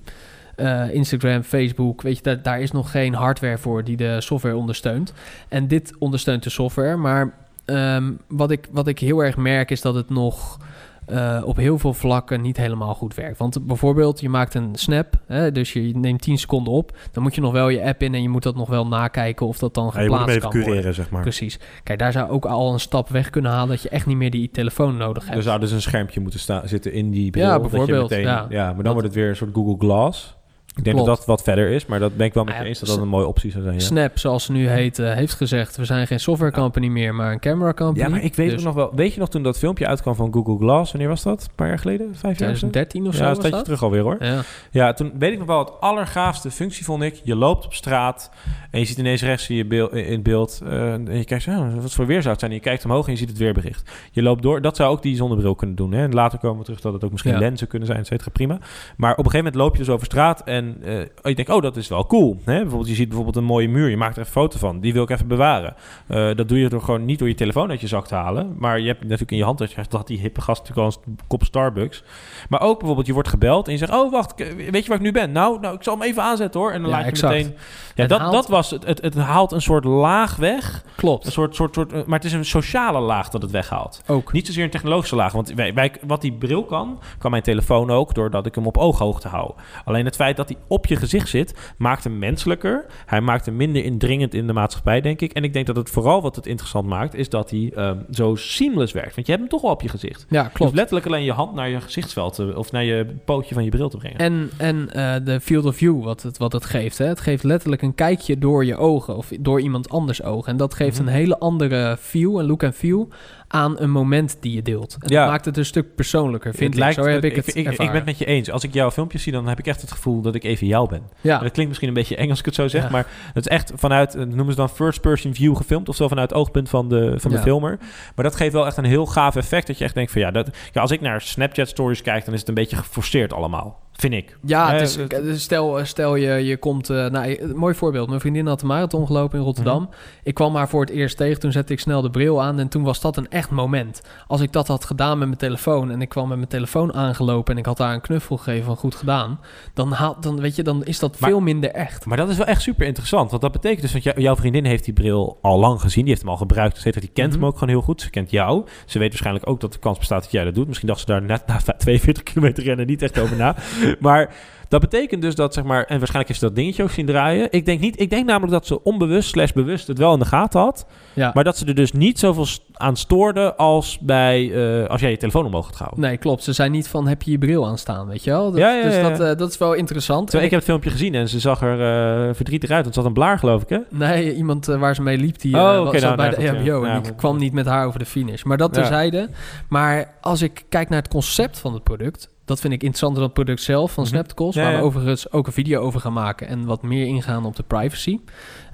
[0.56, 4.56] Eh, Instagram, Facebook, weet je, daar, daar is nog geen hardware voor die de software
[4.56, 5.12] ondersteunt.
[5.48, 6.96] En dit ondersteunt de software.
[6.96, 7.32] Maar
[7.64, 10.58] ehm, wat, ik, wat ik heel erg merk is dat het nog
[11.06, 13.38] eh, op heel veel vlakken niet helemaal goed werkt.
[13.38, 16.96] Want bijvoorbeeld, je maakt een snap, hè, dus je neemt 10 seconden op.
[17.12, 19.46] Dan moet je nog wel je app in en je moet dat nog wel nakijken
[19.46, 20.72] of dat dan Ja, je moet hem geplaatst even kan worden.
[20.72, 21.22] cureren, zeg maar.
[21.22, 21.58] Precies.
[21.82, 24.30] Kijk, daar zou ook al een stap weg kunnen halen dat je echt niet meer
[24.30, 25.36] die telefoon nodig hebt.
[25.36, 27.44] Er zou dus een schermpje moeten staan, zitten in die bril.
[27.44, 28.46] Ja, dat je bijvoorbeeld, meteen, ja.
[28.48, 28.64] ja.
[28.64, 30.35] maar dan Dat- wordt het weer een soort Google Glass.
[30.76, 31.10] Ik denk Klopt.
[31.10, 32.88] dat dat wat verder is, maar dat ben ik wel met Ah je eens dat
[32.88, 33.74] dat een mooie optie zou zijn.
[33.74, 33.80] Ja.
[33.80, 35.76] Snap, zoals ze nu heet, eh, heeft gezegd...
[35.76, 38.04] we zijn geen software company meer, maar een camera company.
[38.04, 38.90] Ja, maar ik weet Dus ook nog wel.
[38.94, 40.92] Weet je nog toen dat filmpje uitkwam van Google Glass?
[40.92, 41.42] Wanneer was dat?
[41.42, 42.06] Een paar jaar geleden?
[42.14, 42.50] Vijf jaar?
[42.50, 42.68] of zo?
[42.70, 43.64] 2013 of zo Ja, een was tijdje dat?
[43.64, 44.16] terug alweer hoor.
[44.20, 44.40] Ja.
[44.70, 47.20] Ja, toen weet ik nog wel het allergaafste functie vond ik.
[47.24, 48.30] Je loopt op straat
[48.70, 50.60] en je ziet ineens rechts in, je beeld, in het beeld.
[50.64, 52.50] eh, en je kijkt, zo, oh, wat voor weer zou het zijn?
[52.50, 53.90] En je kijkt omhoog en je ziet het weerbericht.
[54.12, 54.60] Je loopt door.
[54.60, 55.92] Dat zou ook die zonnebril kunnen doen.
[55.92, 56.02] Hè?
[56.02, 57.38] En later komen we terug dat het ook misschien Ja.
[57.38, 58.30] lenzen kunnen zijn, et cetera.
[58.30, 58.58] Prima.
[58.96, 61.50] Maar op een gegeven moment loop je dus over straat en En eh, je denkt,
[61.50, 62.36] oh, dat is wel cool.
[62.44, 62.58] Hè?
[62.60, 63.88] Bijvoorbeeld, je ziet bijvoorbeeld een mooie muur.
[63.88, 64.80] Je maakt er een foto van.
[64.80, 65.74] Die wil ik even bewaren.
[66.06, 68.54] Eh, dat doe je door gewoon niet door je telefoon uit je zak te halen.
[68.58, 69.58] Maar je hebt natuurlijk in je hand...
[69.58, 72.02] Dat je dat die hippe gast natuurlijk al een kop Starbucks.
[72.48, 73.92] Maar ook bijvoorbeeld, je wordt gebeld en je zegt...
[73.92, 74.34] Oh, wacht,
[74.70, 75.32] weet je waar ik nu ben?
[75.32, 76.70] Nou, nou ik zal hem even aanzetten hoor.
[76.70, 77.34] En dan Ja, laat je exact.
[77.34, 77.54] meteen...
[77.94, 79.02] Ja, Het dat, haalt- dat was het, het.
[79.02, 80.84] Het haalt een soort laag weg.
[80.96, 81.26] Klopt.
[81.26, 84.02] Een soort, soort, soort, maar het is een sociale laag dat het weghaalt.
[84.06, 84.32] Ook.
[84.32, 85.32] Niet zozeer een technologische laag.
[85.32, 88.14] Want wij, wij, wat die bril kan, kan mijn telefoon ook...
[88.14, 89.50] doordat ik hem op ooghoogte hou.
[89.84, 91.54] Alleen het feit dat hij op je gezicht zit...
[91.78, 92.86] maakt hem menselijker.
[93.06, 95.32] Hij maakt hem minder indringend in de maatschappij, denk ik.
[95.32, 97.14] En ik denk dat het vooral wat het interessant maakt...
[97.14, 99.14] is dat hij ehm, zo seamless werkt.
[99.14, 100.26] Want je hebt hem toch wel op je gezicht.
[100.28, 100.74] Ja, Je hoeft klopt.
[100.74, 102.34] letterlijk alleen je hand naar je gezichtsveld...
[102.34, 104.18] te- of naar je pootje van je bril te brengen.
[104.18, 106.98] En, en eh, de field of view, wat het, wat het geeft.
[106.98, 107.06] Hè?
[107.06, 110.50] Het geeft letterlijk een kijkje door je ogen of door iemand anders ogen.
[110.52, 111.08] En dat geeft Mhm.
[111.08, 113.08] een hele andere feel, een look en feel,
[113.48, 114.96] aan een moment die je deelt.
[115.00, 115.20] En Ja.
[115.20, 116.78] dat maakt het een stuk persoonlijker, vind ik.
[116.78, 118.50] lijkt- Zo heb ik het ik, ik, ben het met je eens.
[118.50, 120.88] Als ik jouw filmpjes zie, dan heb ik echt het gevoel dat ik even jou
[120.88, 121.02] ben.
[121.20, 122.90] Ja, dat klinkt misschien een beetje eng als ik het zo zeg, Ja.
[122.90, 126.08] maar het is echt vanuit, eh, noemen ze dan first person view gefilmd, of zo
[126.08, 127.42] vanuit het oogpunt van de, van de Ja.
[127.42, 127.78] filmer.
[128.14, 130.30] Maar dat geeft wel echt een heel gaaf effect, dat je echt denkt van ja,
[130.30, 133.80] dat, ja, als ik naar Snapchat stories kijk, dan is het een beetje geforceerd allemaal,
[133.96, 134.36] vind ik.
[134.44, 136.90] ja het Eh, is, het- stel, stel je, je komt...
[136.90, 138.08] eh nou, een mooi voorbeeld.
[138.08, 139.82] Mijn vriendin had de marathon gelopen in Rotterdam.
[139.82, 139.90] Mhm.
[140.22, 141.40] Ik kwam haar voor het eerst tegen.
[141.40, 142.58] Toen zette ik snel de bril aan.
[142.58, 144.02] En toen was dat een echt moment.
[144.26, 145.90] Als ik dat had gedaan met mijn telefoon...
[145.90, 147.52] en ik kwam met mijn telefoon aangelopen...
[147.52, 149.40] en ik had haar een knuffel gegeven van goed gedaan...
[149.74, 152.06] dan, dan, weet je, dan is dat Maar- veel minder echt.
[152.06, 154.64] Maar dat is wel echt super interessant, want dat betekent dus, want jou- jouw vriendin
[154.64, 157.38] heeft die bril al lang gezien, die heeft hem al gebruikt, dus die kent Mhm.
[157.38, 158.64] hem ook gewoon heel goed, ze kent jou.
[158.86, 160.66] Ze weet waarschijnlijk ook dat de kans bestaat dat jij dat doet.
[160.66, 163.56] Misschien dacht ze daar net na 42 kilometer rennen niet echt over na.
[164.00, 164.34] Maar
[164.68, 167.48] dat betekent dus dat, zeg maar, en waarschijnlijk heeft ze dat dingetje ook zien draaien.
[167.50, 170.24] Ik denk niet, ik denk namelijk dat ze onbewust slash bewust het wel in de
[170.24, 171.30] gaten had, Ja.
[171.34, 175.16] maar dat ze er dus niet zoveel aan stoorde als bij, eh, als jij je
[175.16, 176.00] telefoon omhoog gaat houden.
[176.00, 176.42] Nee, klopt.
[176.42, 178.50] Ze zei niet van, heb je je bril aanstaan, weet je wel?
[178.50, 180.34] Dat, Ja, ja, dus Dat, eh, dat is wel interessant.
[180.34, 181.80] Ik heb het filmpje gezien en ze zag er
[182.28, 183.78] eh, verdrietig uit, want ze had een blaar geloof ik, hè?
[183.90, 186.72] Nee, iemand waar ze mee liep, die Oh, was nou, bij nou, de goed, ja.
[186.72, 186.84] EHBO.
[186.84, 187.16] En ik goed.
[187.16, 188.42] kwam niet met haar over de finish.
[188.42, 189.28] Maar dat terzijde.
[189.68, 192.34] Maar als ik kijk naar het concept van het product...
[192.46, 194.12] dat vind ik interessanter dan het product zelf van Mhm.
[194.12, 194.54] Snapticals...
[194.54, 196.46] Ja, waar we overigens ook een video over gaan maken...
[196.48, 198.20] en wat meer ingaan op de privacy.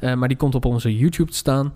[0.01, 1.73] Eh, maar die komt op onze YouTube te staan.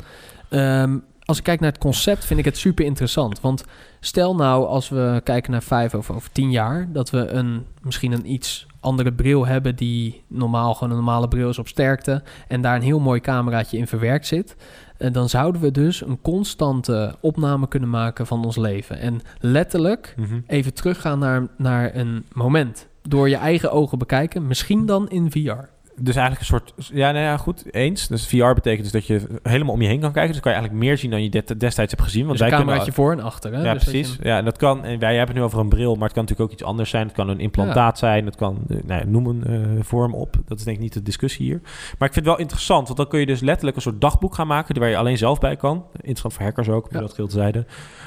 [0.49, 3.41] Ehm, als ik kijk naar het concept, vind ik het super interessant.
[3.41, 3.65] Want
[4.01, 6.89] stel nou, als we kijken naar vijf of over tien jaar...
[6.93, 9.77] dat we een, misschien een iets andere bril hebben...
[9.77, 12.23] die normaal gewoon een normale bril is op sterkte...
[12.49, 14.57] en daar een heel mooi cameraatje in verwerkt zit...
[14.99, 18.99] eh, dan zouden we dus een constante opname kunnen maken van ons leven.
[18.99, 20.41] En letterlijk Mhm.
[20.47, 22.89] even teruggaan naar, naar een moment.
[23.03, 25.69] Door je eigen ogen bekijken, misschien dan in VR.
[26.01, 26.73] Dus eigenlijk een soort...
[26.93, 27.75] Ja, nou ja, goed.
[27.75, 28.09] Eens.
[28.09, 30.33] Dus VR betekent dus dat je helemaal om je heen kan kijken.
[30.33, 32.27] Dus kan je eigenlijk meer zien dan je destijds hebt gezien.
[32.27, 32.67] Want Dus een wij kunnen...
[32.67, 33.53] cameraatje voor en achter.
[33.53, 33.63] Hè?
[33.63, 34.17] Ja, Dus je precies.
[34.23, 34.85] Ja, en dat kan...
[34.85, 36.91] En wij hebben het nu over een bril, maar het kan natuurlijk ook iets anders
[36.91, 37.07] zijn.
[37.07, 38.25] Het kan een implantaat zijn.
[38.27, 38.59] Het kan...
[38.69, 40.37] eh, Nou ja, noem een eh, vorm op.
[40.47, 41.61] Dat is denk ik niet de discussie hier.
[41.99, 44.35] Maar ik vind het wel interessant, want dan kun je dus letterlijk een soort dagboek
[44.35, 44.79] gaan maken...
[44.81, 45.85] waar je alleen zelf bij kan.
[45.93, 47.01] Interessant voor hackers ook, Ja.
[47.01, 47.67] dat geldt zeiden.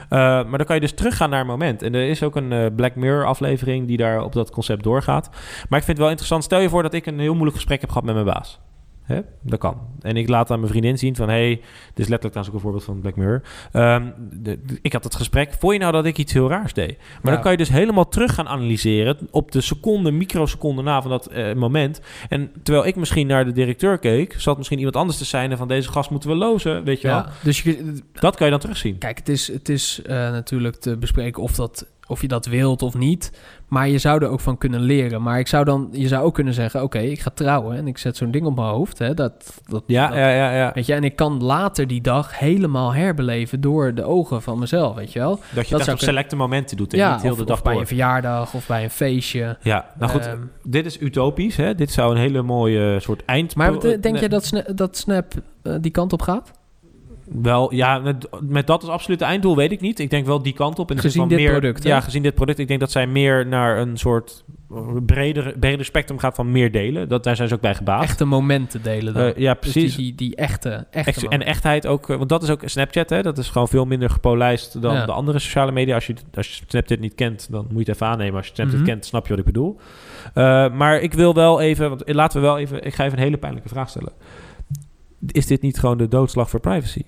[0.10, 1.82] Eh, maar dan kan je dus teruggaan naar een moment.
[1.82, 5.30] En er is ook een Black Mirror aflevering die daar op dat concept doorgaat.
[5.70, 6.44] Maar ik vind het wel interessant.
[6.44, 8.60] Stel je voor dat ik een heel moeilijk gesprek heb gehad met mijn baas.
[9.04, 9.20] Hè?
[9.42, 9.78] Dat kan.
[10.02, 11.30] En ik laat aan mijn vriendin zien van...
[11.30, 11.60] hey, dit
[12.06, 13.42] is letterlijk trouwens ook een voorbeeld van Black Mirror.
[13.72, 15.54] Ehm, de- de- ik had het gesprek.
[15.60, 16.98] Vond je nou dat ik iets heel raars deed?
[16.98, 17.32] Maar Ja.
[17.32, 19.18] dan kan je dus helemaal terug gaan analyseren...
[19.32, 22.02] op de seconde, microseconde na van dat eh, moment.
[22.30, 24.36] En terwijl ik misschien naar de directeur keek...
[24.38, 25.58] zat misschien iemand anders te zijn...
[25.58, 27.18] van deze gast moeten we lozen, weet je wel.
[27.18, 28.98] Ja, dus je, Dat kan je dan terugzien.
[28.98, 32.82] Kijk, het is, het is eh, natuurlijk te bespreken of, dat, of je dat wilt
[32.82, 33.32] of niet.
[33.68, 35.22] Maar je zou er ook van kunnen leren.
[35.22, 37.98] Maar ik zou dan, je zou ook kunnen zeggen: Oké, ik ga trouwen en ik
[37.98, 39.00] zet zo'n ding op mijn hoofd.
[39.00, 40.72] Hè, dat, dat, Ja, dat- ja, ja, ja.
[40.74, 44.96] Weet je, en ik kan later die dag helemaal herbeleven door de ogen van mezelf,
[44.96, 45.40] weet je wel?
[45.54, 47.50] Dat je Dat zou op selecte momenten doet en ja, niet heel of, de of
[47.50, 47.82] dag bij door.
[47.82, 49.58] een verjaardag of bij een feestje.
[49.62, 51.56] Ja, nou goed, Ehm, dit is utopisch.
[51.56, 51.76] Hè?
[51.76, 53.56] Dit zou een hele mooie soort eind...
[53.56, 56.52] maar denk jij dat, Sna- dat Snap eh, die kant op gaat?
[57.32, 60.00] Wel, ja, met, met dat als absolute einddoel weet ik niet.
[60.00, 60.92] Ik denk wel die kant op.
[60.92, 61.90] In Gezien dit meer, product, hè?
[61.90, 62.60] Ja, gezien dit product.
[62.60, 64.44] Ik denk dat zij meer naar een soort
[65.06, 67.10] breder, breder spectrum gaat van meer delen.
[67.10, 68.04] Dat, daar zijn ze ook bij gebaat.
[68.04, 69.24] Echte momenten delen dan.
[69.24, 69.96] Eh, ja, Dus precies.
[69.96, 73.22] die, die, die echte, echte en echtheid ook, eh, want dat is ook Snapchat, hè?
[73.22, 75.06] dat is gewoon veel minder gepolijst dan Ja.
[75.06, 75.96] de andere sociale media.
[75.96, 78.36] Als je, als je Snapchat niet kent, dan moet je het even aannemen.
[78.36, 78.88] Als je Snapchat Mhm.
[78.88, 79.78] kent, snap je wat ik bedoel.
[80.34, 83.24] Eh, maar ik wil wel even, want laten we wel even, ik ga even een
[83.24, 84.12] hele pijnlijke vraag stellen.
[85.28, 87.02] Is dit niet gewoon de doodslag voor privacy?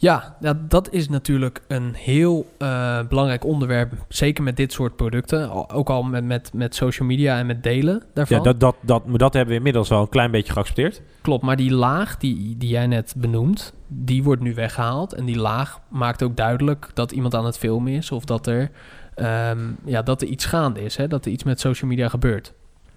[0.00, 0.36] Ja,
[0.68, 3.92] dat is natuurlijk een heel eh, belangrijk onderwerp.
[4.08, 5.70] Zeker met dit soort producten.
[5.70, 8.36] Ook al met, met, met social media en met delen daarvan.
[8.36, 11.02] Ja, dat, dat, dat, maar dat hebben we inmiddels al een klein beetje geaccepteerd.
[11.20, 15.12] Klopt, maar die laag die, die jij net benoemt, die wordt nu weggehaald.
[15.12, 18.10] En die laag maakt ook duidelijk dat iemand aan het filmen is.
[18.12, 18.70] Of dat er,
[19.14, 20.96] ehm, ja, dat er iets gaande is.
[20.96, 21.08] Hè?
[21.08, 22.54] Dat er iets met social media gebeurt.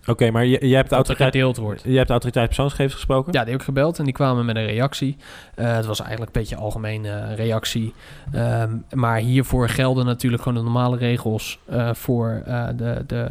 [0.07, 1.81] Oké, maar je, je, hebt de autoriteit, gedeeld wordt.
[1.83, 3.33] je hebt de autoriteit persoonsgegevens gesproken?
[3.33, 5.17] Ja, die heb ik gebeld en die kwamen met een reactie.
[5.55, 7.93] Eh, het was eigenlijk een beetje een algemene eh, reactie.
[8.31, 12.43] Ehm, maar hiervoor gelden natuurlijk gewoon de normale regels eh, voor
[12.75, 13.27] de, de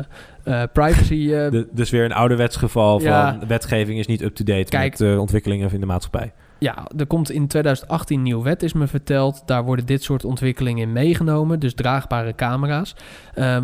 [0.73, 1.27] privacy.
[1.29, 3.31] De- dus weer een ouderwets geval Ja.
[3.39, 6.33] van wetgeving is niet up-to-date met eh, ontwikkelingen in de maatschappij.
[6.59, 9.43] Ja, er komt in 2018 een nieuwe wet, is me verteld.
[9.47, 12.95] Daar worden dit soort ontwikkelingen in meegenomen, dus draagbare camera's.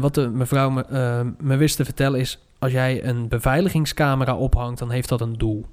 [0.00, 0.84] Wat de mevrouw me,
[1.40, 5.66] me wist te vertellen is, als jij een beveiligingscamera ophangt, dan heeft dat een doel.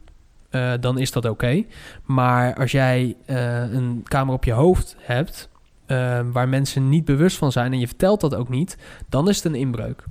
[0.49, 1.63] Eh, dan is dat oké.
[2.05, 5.49] Maar als jij eh, een camera op je hoofd hebt,
[5.85, 8.77] eh, waar mensen niet bewust van zijn en je vertelt dat ook niet,
[9.09, 10.03] dan is het een inbreuk.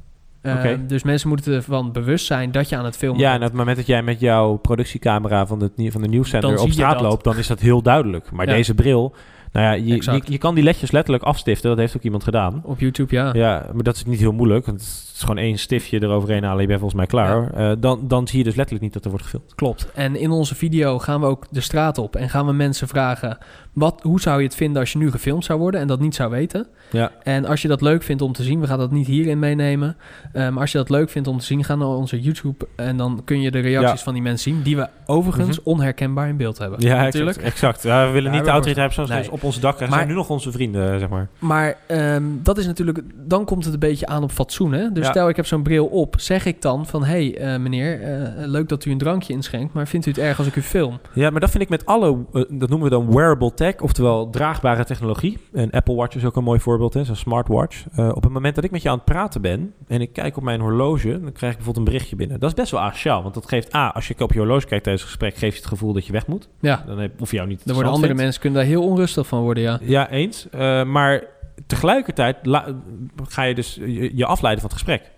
[0.87, 3.53] Dus mensen moeten ervan bewust zijn dat je aan het filmen Ja, en op het
[3.53, 7.37] moment dat jij met jouw productiecamera van de, van de nieuwszender op straat loopt, dan
[7.37, 8.31] is dat heel duidelijk.
[8.31, 8.53] Maar Ja.
[8.53, 9.15] deze bril,
[9.53, 11.69] nou ja, je, je, kan die ledjes letterlijk afstiften.
[11.69, 12.61] Dat heeft ook iemand gedaan.
[12.65, 13.31] Op YouTube, ja.
[13.33, 14.67] Ja, maar dat is niet heel moeilijk.
[14.67, 16.61] Want het is gewoon één stiftje eroverheen halen.
[16.61, 17.53] Je bent volgens mij klaar.
[17.53, 19.55] Eh, dan, dan zie je dus letterlijk niet dat er wordt gefilmd.
[19.55, 19.91] Klopt.
[19.95, 23.39] En in onze video gaan we ook de straat op en gaan we mensen vragen:
[23.73, 26.15] wat, hoe zou je het vinden als je nu gefilmd zou worden en dat niet
[26.15, 26.67] zou weten?
[26.91, 27.11] Ja.
[27.23, 29.97] En als je dat leuk vindt om te zien, we gaan dat niet hierin meenemen.
[30.33, 33.23] maar als je dat leuk vindt om te zien, ga naar onze YouTube en dan
[33.25, 34.05] kun je de reacties Ja.
[34.05, 36.81] van die mensen zien, die we overigens onherkenbaar in beeld hebben.
[36.81, 37.37] Ja, natuurlijk.
[37.37, 37.55] exact.
[37.55, 37.83] exact.
[37.83, 39.42] Ja, we willen niet de autoriteit persoonsgegevens Nee.
[39.42, 39.89] op ons dak krijgen.
[39.89, 41.29] Maar- zijn nu nog onze vrienden, zeg maar.
[41.39, 44.73] Maar ehm, dat is natuurlijk, dan komt het een beetje aan op fatsoen.
[44.73, 44.93] Hè?
[44.93, 45.11] Dus Ja.
[45.11, 48.47] stel ik heb zo'n bril op, zeg ik dan van: hé hey, eh, meneer, eh,
[48.47, 50.99] leuk dat u een drankje inschenkt, maar vindt u het erg als ik u film?
[51.15, 54.31] Ja, maar dat vind ik met alle, eh, dat noemen we dan wearable tech, oftewel
[54.31, 55.39] draagbare technologie.
[55.53, 57.85] En Apple Watch is ook een mooi voorbeeld, hè, zo'n smartwatch.
[57.95, 60.37] Eh, op het moment dat ik met je aan het praten ben en ik kijk
[60.37, 62.41] op mijn horloge, dan krijg ik bijvoorbeeld een berichtje binnen.
[62.41, 64.85] Dat is best wel asociaal, want dat geeft A, als je op je horloge kijkt
[64.85, 66.49] tijdens het gesprek, geeft je het gevoel dat je weg moet.
[66.61, 68.23] Ja, Dan heb, of jou niet er worden andere vindt.
[68.23, 69.79] mensen kunnen daar heel onrustig van worden, ja.
[69.83, 70.49] Ja, eens.
[70.51, 71.25] Eh, maar
[71.67, 72.37] tegelijkertijd
[73.29, 75.11] ga je dus je, je afleiden van het gesprek.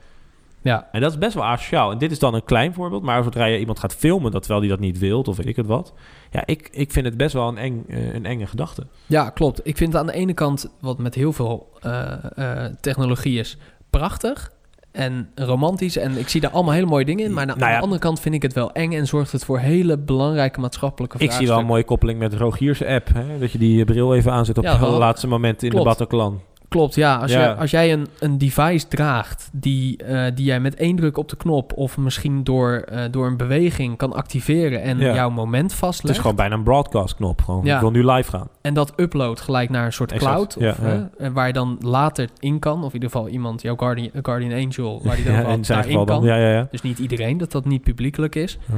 [0.62, 1.90] Ja, En dat is best wel asociaal.
[1.90, 3.03] En dit is dan een klein voorbeeld.
[3.03, 5.57] Maar zodra je iemand gaat filmen dat terwijl die dat niet wilt of weet ik
[5.57, 5.92] het wat.
[6.31, 8.87] Ja, ik, ik vind het best wel een, eng, eh, een enge gedachte.
[9.07, 9.61] Ja, klopt.
[9.66, 13.57] Ik vind het aan de ene kant, wat met heel veel eh, technologie is,
[13.90, 14.53] prachtig
[14.94, 15.96] en romantisch.
[15.96, 17.33] En ik zie daar allemaal hele mooie dingen in.
[17.33, 17.76] Maar aan Nou ja.
[17.76, 21.18] de andere kant vind ik het wel eng en zorgt het voor hele belangrijke maatschappelijke
[21.18, 23.09] Ik zie wel een mooie koppeling met Rogier's app.
[23.14, 23.38] Hè?
[23.38, 25.85] Dat je die bril even aanzet op Ja, het laatste moment in Klopt.
[25.85, 26.40] de Bataclan.
[26.74, 27.16] Klopt, ja.
[27.16, 27.42] Als, Ja.
[27.42, 31.28] Je, als jij een, een device draagt die, eh, die jij met één druk op
[31.28, 35.14] de knop of misschien door, eh, door een beweging kan activeren en Ja.
[35.14, 36.14] jouw moment Het vastlegt.
[36.16, 37.42] is gewoon bijna een broadcast knop.
[37.42, 37.74] Gewoon, Ja.
[37.74, 38.48] Ik wil nu live gaan.
[38.60, 40.56] En dat upload gelijk naar een soort Exact, cloud.
[40.58, 40.78] ja, of,
[41.18, 42.78] eh, waar je dan later in kan.
[42.78, 45.34] Of in ieder geval iemand, jouw Guardian, Guardian Angel, waar die dan
[45.88, 46.22] in kan.
[46.22, 46.66] dan.
[46.70, 48.58] Dus niet iedereen, dat dat niet publiekelijk is.
[48.72, 48.76] Oh.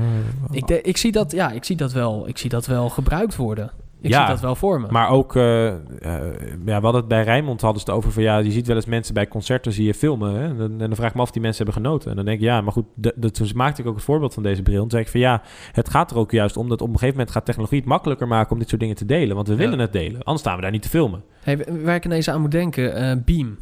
[0.56, 3.36] Ik, de- ik, zie dat, ja, ik, zie dat wel, ik zie dat wel gebruikt
[3.36, 3.70] worden.
[4.00, 4.86] Ik Ja, zie dat wel voor me.
[4.90, 6.20] Maar ook, eh, ja,
[6.64, 8.86] we hadden het bij Rijnmond hadden ze het over van ja, je ziet wel eens
[8.86, 10.34] mensen bij concerten zie je filmen.
[10.34, 10.44] Hè?
[10.48, 12.10] En, dan, en dan vraag ik me af of die mensen hebben genoten.
[12.10, 12.84] En dan denk ik, ja, maar goed,
[13.32, 14.82] toen maakte ik ook het voorbeeld van deze bril.
[14.82, 17.14] En zei ik van ja, het gaat er ook juist om dat op een gegeven
[17.16, 19.34] moment gaat technologie het makkelijker maken om dit soort dingen te delen.
[19.36, 19.58] Want we Ja.
[19.60, 21.22] willen het delen, anders staan we daar niet te filmen.
[21.42, 23.56] Hey, waar ik ineens aan moet denken, eh, Beam.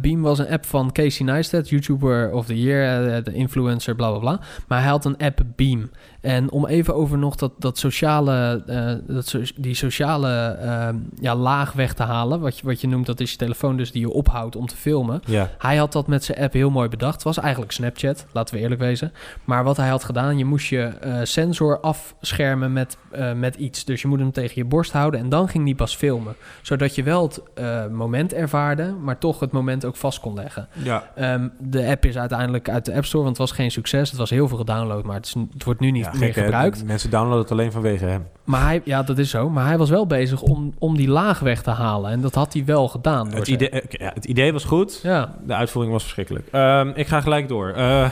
[0.00, 4.18] Beam was een app van Casey Neistat, YouTuber of the Year, de influencer, bla bla
[4.18, 4.40] bla.
[4.68, 5.90] Maar hij had een app Beam.
[6.20, 10.88] En om even over nog dat, dat sociale, eh, dat so- die sociale eh,
[11.20, 13.92] ja, laag weg te halen, wat je, wat je noemt, dat is je telefoon dus
[13.92, 15.20] die je ophoudt om te filmen.
[15.26, 17.14] Ja, Hij had dat met zijn app heel mooi bedacht.
[17.14, 19.12] Het was eigenlijk Snapchat, laten we eerlijk wezen.
[19.44, 23.84] Maar wat hij had gedaan, je moest je eh, sensor afschermen met, eh, met iets.
[23.84, 26.34] Dus je moet hem tegen je borst houden en dan ging die pas filmen.
[26.62, 30.68] Zodat je wel het moment ervaarde, maar toch het moment ook vast kon leggen.
[30.72, 31.10] Ja.
[31.14, 34.08] Ehm, de app is uiteindelijk uit de App Store, want het was geen succes.
[34.10, 36.34] Het was heel veel gedownload, maar het, is, het wordt nu niet ja meer gek,
[36.34, 36.42] hè?
[36.42, 36.84] gebruikt.
[36.84, 38.26] Mensen downloaden het alleen vanwege hem.
[38.44, 39.50] Maar hij, ja, dat is zo.
[39.50, 42.10] Maar hij was wel bezig om, om die laag weg te halen.
[42.10, 43.28] En dat had hij wel gedaan.
[43.28, 45.00] Door Het idee, eh, ja, het idee was goed.
[45.02, 46.48] Ja, De uitvoering was verschrikkelijk.
[46.50, 47.68] Ehm, ik ga gelijk door.
[47.68, 48.04] Eh,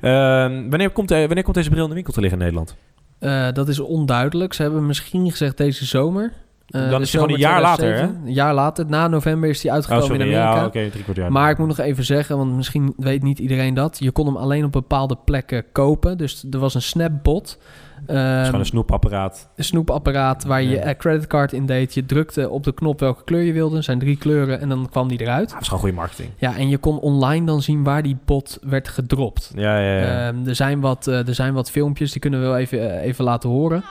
[0.00, 2.76] ehm, wanneer, komt, wanneer komt deze bril in de winkel te liggen in Nederland?
[3.18, 4.52] Eh, dat is onduidelijk.
[4.52, 6.32] Ze hebben misschien gezegd deze zomer.
[6.66, 8.26] Eh, Dan is gewoon een jaar later, 2007.
[8.26, 8.84] Een jaar later.
[8.88, 10.20] Na november is Oh, uitgekomen sorry.
[10.20, 10.56] in Amerika.
[10.60, 11.32] Ja, oké, drie kwart jaar.
[11.32, 13.96] Maar ik moet nog even zeggen, want misschien weet niet iedereen dat.
[14.00, 16.18] Je kon hem alleen op bepaalde plekken kopen.
[16.18, 17.58] Dus er was een snapbot.
[17.94, 19.48] Het is Ehm, gewoon een snoepapparaat.
[19.56, 20.88] een snoepapparaat waar je Ja.
[20.88, 21.94] je creditcard in deed.
[21.94, 23.76] Je drukte op de knop welke kleur je wilde.
[23.76, 25.50] Er zijn drie kleuren en dan kwam die eruit.
[25.50, 26.28] Dat is gewoon goede marketing.
[26.38, 29.52] Ja, en je kon online dan zien waar die bot werd gedropt.
[29.56, 30.28] Ja, ja, ja.
[30.28, 33.06] Ehm, er, zijn wat, eh, er zijn wat filmpjes, die kunnen we wel even, eh,
[33.06, 33.82] even laten horen.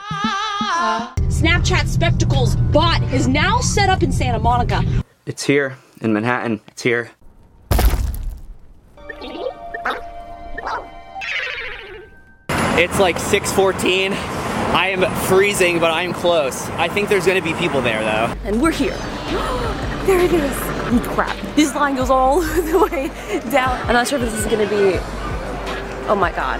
[0.74, 4.82] Snapchat Spectacles bot is now set up in Santa Monica.
[5.24, 6.60] It's here in Manhattan.
[6.66, 7.12] It's here.
[12.76, 14.12] It's like 6:14.
[14.74, 16.68] I am freezing, but I'm close.
[16.70, 18.34] I think there's going to be people there though.
[18.44, 18.96] And we're here.
[20.06, 20.52] there it is.
[20.56, 21.36] Oh, crap.
[21.54, 22.40] This line goes all
[22.72, 23.08] the way
[23.52, 23.80] down.
[23.86, 24.98] I'm not sure if this is going to be
[26.08, 26.58] Oh my god.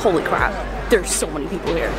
[0.00, 0.54] Holy crap.
[0.90, 1.90] There's so many people here.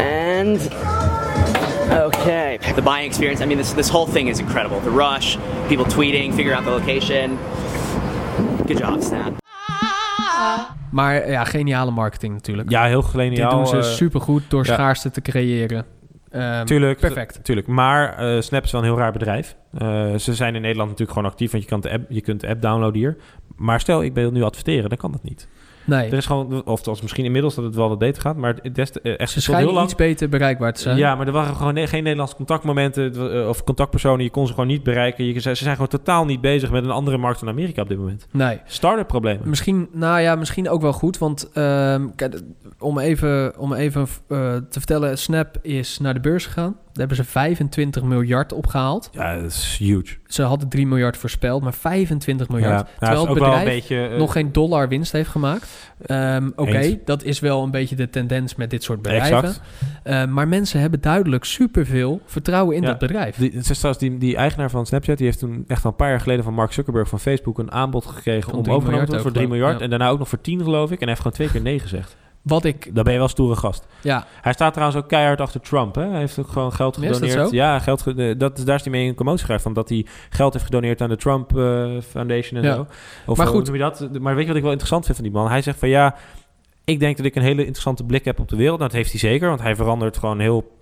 [0.00, 0.60] And
[1.90, 3.42] okay, the buying experience.
[3.42, 4.80] I mean, this this whole thing is incredible.
[4.80, 5.36] The rush,
[5.68, 7.38] people tweeting, figure out the location.
[8.66, 9.36] Good job, Snap.
[10.90, 12.70] Maar ja, geniale marketing natuurlijk.
[12.70, 13.50] Ja, heel Dit geniaal.
[13.50, 14.72] doen ze eh, supergoed door ja.
[14.72, 15.84] schaarste te creëren.
[16.30, 17.00] Ehm, Tuurlijk.
[17.00, 17.44] Perfect.
[17.44, 17.66] Tuurlijk.
[17.66, 19.56] Maar eh, Snap is wel een heel raar bedrijf.
[19.72, 22.40] Eh, ze zijn in Nederland natuurlijk gewoon actief, want je, kan de app, je kunt
[22.40, 23.16] de app downloaden hier.
[23.56, 25.48] Maar stel, ik wil nu adverteren, dan kan dat niet.
[25.88, 28.54] Nee, Er is gewoon, of als misschien inmiddels dat het wel wat beter gaat, maar
[28.62, 29.84] het des, eh, echt ze tot heel schijnen lang.
[29.86, 30.96] iets beter bereikbaar te zijn.
[30.96, 34.24] Ja, maar er waren gewoon ne- geen Nederlandse contactmomenten eh, of contactpersonen.
[34.24, 35.24] Je kon ze gewoon niet bereiken.
[35.24, 37.88] Je, ze ze zijn gewoon totaal niet bezig met een andere markt dan Amerika op
[37.88, 38.26] dit moment.
[38.32, 38.60] Nee.
[38.66, 39.48] Start-up problemen.
[39.48, 41.18] Misschien, nou ja, misschien ook wel goed.
[41.18, 42.40] Want ehm, kijk,
[42.78, 46.76] om even, om even eh, te vertellen, Snap is naar de beurs gegaan.
[46.98, 49.08] Daar hebben ze 25 miljard opgehaald.
[49.12, 50.16] Ja, dat is huge.
[50.26, 52.88] Ze hadden 3 miljard voorspeld, maar 25 miljard.
[52.88, 55.68] Ja, terwijl het bedrijf beetje, eh, nog geen dollar winst heeft gemaakt.
[56.06, 59.36] Ehm, Oké, dat is wel een beetje de tendens met dit soort bedrijven.
[59.36, 59.60] Exact.
[60.02, 62.88] Eh, maar mensen hebben duidelijk superveel vertrouwen in Ja.
[62.88, 63.36] dat bedrijf.
[63.36, 63.60] Die,
[63.98, 66.54] die, die eigenaar van Snapchat, die heeft toen echt al een paar jaar geleden van
[66.54, 69.46] Mark Zuckerberg van Facebook een aanbod gekregen om 3 overgenomen te worden voor ook, 3
[69.46, 69.48] geloof ik.
[69.48, 69.78] miljard.
[69.78, 69.84] Ja.
[69.84, 70.90] En daarna ook nog voor 10 geloof ik.
[70.90, 72.16] En hij heeft gewoon twee keer nee gezegd.
[72.42, 73.86] Wat ik, Dan ben je wel stoere gast.
[74.02, 75.94] ja, Hij staat trouwens ook keihard achter Trump.
[75.94, 76.08] Hè?
[76.08, 77.32] Hij heeft ook gewoon geld gedoneerd.
[77.32, 77.48] zo?
[77.50, 79.62] Ja, geld ge- eh, dat, daar is hij mee in commotie geraakt.
[79.62, 82.74] Van dat hij geld heeft gedoneerd aan de Trump eh, Foundation en Ja.
[82.74, 82.86] zo.
[83.26, 83.66] Of, Maar eh, goed.
[83.66, 84.08] je dat?
[84.20, 85.48] Maar weet je wat ik wel interessant vind van die man?
[85.48, 86.14] Hij zegt van ja,
[86.84, 88.78] ik denk dat ik een hele interessante blik heb op de wereld.
[88.78, 90.76] Nou, dat heeft hij zeker, want hij verandert gewoon heel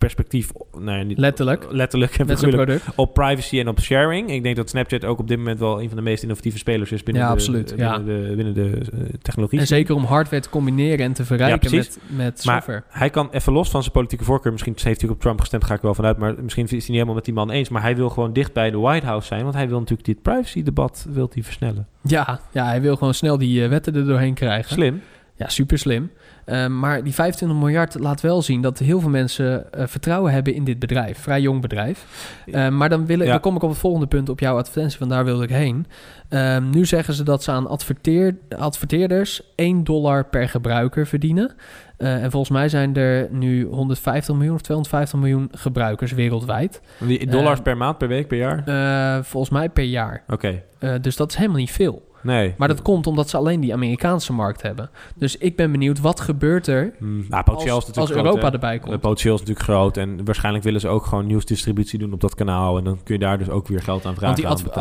[0.00, 0.50] perspectief.
[0.78, 1.66] Nee, niet, Letterlijk.
[1.70, 2.84] Letterlijk en product.
[2.94, 4.30] op privacy en op sharing.
[4.30, 6.92] Ik denk dat Snapchat ook op dit moment wel een van de meest innovatieve spelers
[6.92, 7.98] is binnen Ja, de, absoluut, binnen ja.
[7.98, 9.58] de, binnen de eh, technologie.
[9.58, 12.82] En zeker om hardware te combineren en te verrijken met, met Maar software.
[12.88, 14.52] hij kan even los van zijn politieke voorkeur.
[14.52, 16.18] Misschien heeft hij ook op Trump gestemd, ga ik wel vanuit.
[16.18, 17.68] Maar misschien is hij niet helemaal met die man eens.
[17.68, 19.42] Maar hij wil gewoon dicht bij de White House zijn.
[19.42, 21.86] Want hij wil natuurlijk dit privacy-debat wil hij versnellen.
[22.02, 24.72] Ja, ja, hij wil gewoon snel die eh, wetten er doorheen krijgen.
[24.72, 25.02] Slim.
[25.40, 26.10] Ja, super slim.
[26.44, 30.54] Ehm, maar die 25 miljard laat wel zien dat heel veel mensen eh, vertrouwen hebben
[30.54, 31.18] in dit bedrijf.
[31.18, 32.06] Vrij jong bedrijf.
[32.46, 33.30] Ehm, maar dan, wil ik, Ja.
[33.32, 35.86] dan kom ik op het volgende punt op jouw advertentie, want daar wilde ik heen.
[36.28, 41.54] Ehm, nu zeggen ze dat ze aan adverteer, adverteerders 1 dollar per gebruiker verdienen.
[41.96, 46.80] Eh, en volgens mij zijn er nu 150 miljoen of 250 miljoen gebruikers wereldwijd.
[46.98, 48.62] Die dollars per maand, per week, per jaar?
[48.66, 50.22] Eh, volgens mij per jaar.
[50.28, 50.62] Oké.
[50.78, 52.08] Eh, dus dat is helemaal niet veel.
[52.22, 52.54] Nee.
[52.58, 54.90] Maar dat komt omdat ze alleen die Amerikaanse markt hebben.
[55.14, 58.24] Dus ik ben benieuwd, wat gebeurt er Hmm, nou, potentieel als, is natuurlijk als groot,
[58.24, 58.52] Europa hè.
[58.52, 59.00] erbij Het komt?
[59.00, 59.96] potentieel is natuurlijk groot.
[59.96, 62.78] En waarschijnlijk willen ze ook gewoon nieuwsdistributie doen op dat kanaal.
[62.78, 64.72] En dan kun je daar dus ook weer geld aan vragen Want die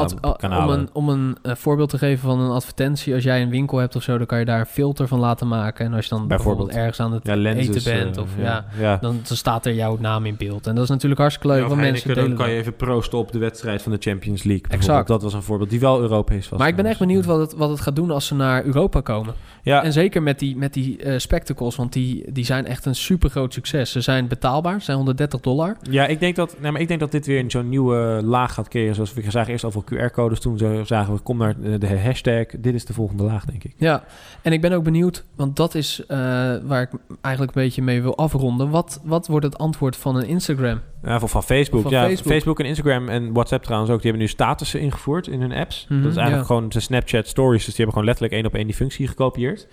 [0.47, 3.49] aan om een, om een eh, voorbeeld te geven van een advertentie, als jij een
[3.49, 5.85] winkel hebt of zo, dan kan je daar een filter van laten maken.
[5.85, 6.77] En als je dan bijvoorbeeld, Bijvoorbeeld.
[6.77, 8.97] ergens aan het ja, lenses, eten bent, eh, of ja, ja.
[9.01, 10.67] dan, dan staat er jouw naam in beeld.
[10.67, 13.17] En dat is natuurlijk hartstikke leuk, Ja, want mensen delen dan kan je even proosten
[13.17, 14.65] op de wedstrijd van de Champions League.
[14.69, 15.07] Exact.
[15.07, 16.59] Dat was een voorbeeld die wel Europees was.
[16.59, 19.01] Maar ik ben echt benieuwd wat het, wat het gaat doen als ze naar Europa
[19.01, 19.33] komen.
[19.63, 22.95] Ja, En zeker met die, met die eh, spectacles, want die, die zijn echt een
[22.95, 23.91] super groot succes.
[23.91, 25.77] Ze zijn betaalbaar, ze zijn 130 dollar.
[25.89, 28.53] ja ik, denk dat, nee, maar ik denk dat dit weer een zo'n nieuwe laag
[28.53, 28.95] gaat creëren.
[28.95, 30.39] Zoals we zagen eerst al QR-codes.
[30.39, 32.45] Toen zagen we, kom naar de hashtag.
[32.59, 33.73] Dit is de volgende laag, denk ik.
[33.77, 34.03] Ja,
[34.41, 36.17] en ik ben ook benieuwd, want dat is eh,
[36.63, 36.89] waar ik
[37.21, 38.69] eigenlijk een beetje mee wil afronden.
[38.69, 40.79] Wat, wat wordt het antwoord van een Instagram?
[41.03, 41.81] Ja, of van Facebook.
[41.81, 42.31] Van ja, Facebook.
[42.31, 42.59] Facebook.
[42.59, 44.01] en Instagram en WhatsApp trouwens ook.
[44.01, 45.85] Die hebben nu statussen ingevoerd in hun apps.
[45.89, 46.55] Mhm, dat is eigenlijk ja.
[46.55, 47.65] gewoon de Snapchat stories.
[47.65, 49.67] Dus die hebben gewoon letterlijk één op één die functie gekopieerd.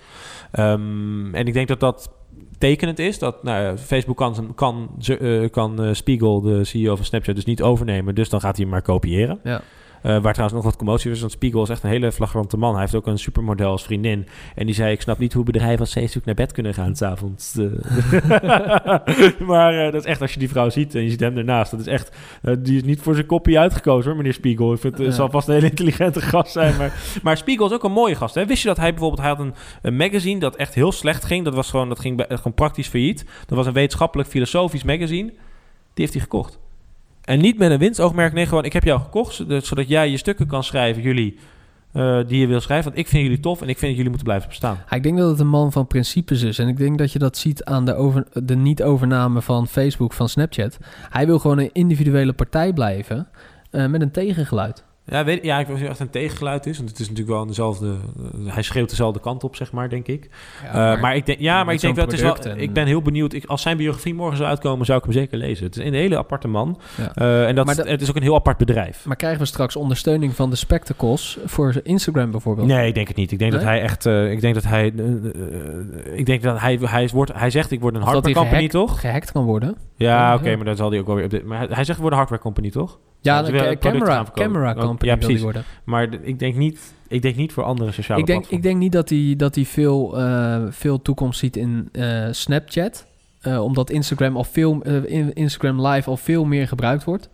[0.53, 2.11] Ehm, en ik denk dat dat
[2.59, 3.19] tekenend is.
[3.19, 7.63] Dat nou, Facebook kan, kan, eh, kan eh, Spiegel, de CEO van Snapchat, dus niet
[7.63, 8.15] overnemen.
[8.15, 9.41] Dus dan gaat hij maar kopiëren.
[9.45, 9.61] Ja.
[10.07, 12.73] Eh, waar trouwens nog wat commotie is, want Spiegel is echt een hele flagrante man.
[12.73, 14.27] Hij heeft ook een supermodel als vriendin.
[14.55, 17.59] En die zei, ik snap niet hoe bedrijven als Facebook naar bed kunnen gaan s'avonds.
[17.59, 18.14] avonds.
[19.53, 21.71] maar eh, dat is echt, als je die vrouw ziet en je ziet hem ernaast,
[21.71, 24.73] dat is echt, eh, die is niet voor zijn kopie uitgekozen hoor, meneer Spiegel.
[24.73, 26.77] Ik vind, het zal vast een hele intelligente gast zijn.
[26.77, 28.35] Maar, maar Spiegel is ook een mooie gast.
[28.35, 28.47] Hè?
[28.47, 31.45] Wist je dat hij bijvoorbeeld, hij had een, een magazine dat echt heel slecht ging.
[31.45, 33.25] Dat was gewoon, dat ging bij- gewoon praktisch failliet.
[33.47, 35.29] Dat was een wetenschappelijk filosofisch magazine.
[35.29, 36.59] Die heeft hij gekocht.
[37.27, 38.33] En niet met een winstoogmerk.
[38.33, 41.39] Nee, gewoon, ik heb jou gekocht, zodat, zodat jij je stukken kan schrijven, jullie,
[41.93, 42.85] eh, die je wil schrijven.
[42.85, 44.79] Want ik vind jullie tof en ik vind dat jullie moeten blijven bestaan.
[44.91, 46.59] Ik denk dat het een man van principes is.
[46.59, 50.29] En ik denk dat je dat ziet aan de, over, de niet-overname van Facebook van
[50.29, 50.79] Snapchat.
[51.11, 53.29] Hij wil gewoon een individuele partij blijven
[53.71, 54.85] eh, met een tegengeluid.
[55.09, 56.77] Ja, weet, ja, ik weet niet of het echt een tegengeluid is.
[56.77, 57.95] Want het is natuurlijk wel dezelfde...
[58.47, 60.29] eh, hij schreeuwt dezelfde kant op, zeg maar, denk ik.
[60.64, 62.33] Eh, maar, ik denk, ja, maar ik denk wel, het is wel...
[62.33, 63.33] product en- Ik ben heel benieuwd.
[63.33, 65.64] Ik, als zijn biografie morgen zou uitkomen, zou ik hem zeker lezen.
[65.66, 66.81] Het is een hele aparte man.
[66.97, 67.14] Ja.
[67.14, 69.05] Eh, en dat, het is ook een heel apart bedrijf.
[69.07, 72.66] Maar krijgen we straks ondersteuning van de spectacles voor Instagram bijvoorbeeld?
[72.69, 73.33] Nee, ik denk het niet.
[73.33, 73.61] Ik denk Nee?
[73.61, 74.07] dat hij echt...
[74.07, 74.87] ik denk dat hij...
[76.14, 76.79] ik denk dat hij...
[76.83, 79.01] Hij, wordt, hij zegt, ik word een hardware company, toch?
[79.01, 79.77] gehackt kan worden.
[79.97, 81.24] Ja, Ja, oké, maar dan zal hij ook wel weer...
[81.24, 82.99] op Maar hij, hij zegt, ik word een hardware company, toch?
[83.21, 85.41] Ja, de ca- camera, camera company ja, precies.
[85.43, 85.64] worden.
[85.85, 88.64] Maar ik denk niet, ik denk niet voor andere sociale Ik denk, platforms.
[88.64, 93.07] ik denk niet dat hij dat die veel, eh, veel toekomst ziet in eh, Snapchat.
[93.41, 97.29] Eh, omdat Instagram, al veel, in- Instagram Live al veel meer gebruikt wordt.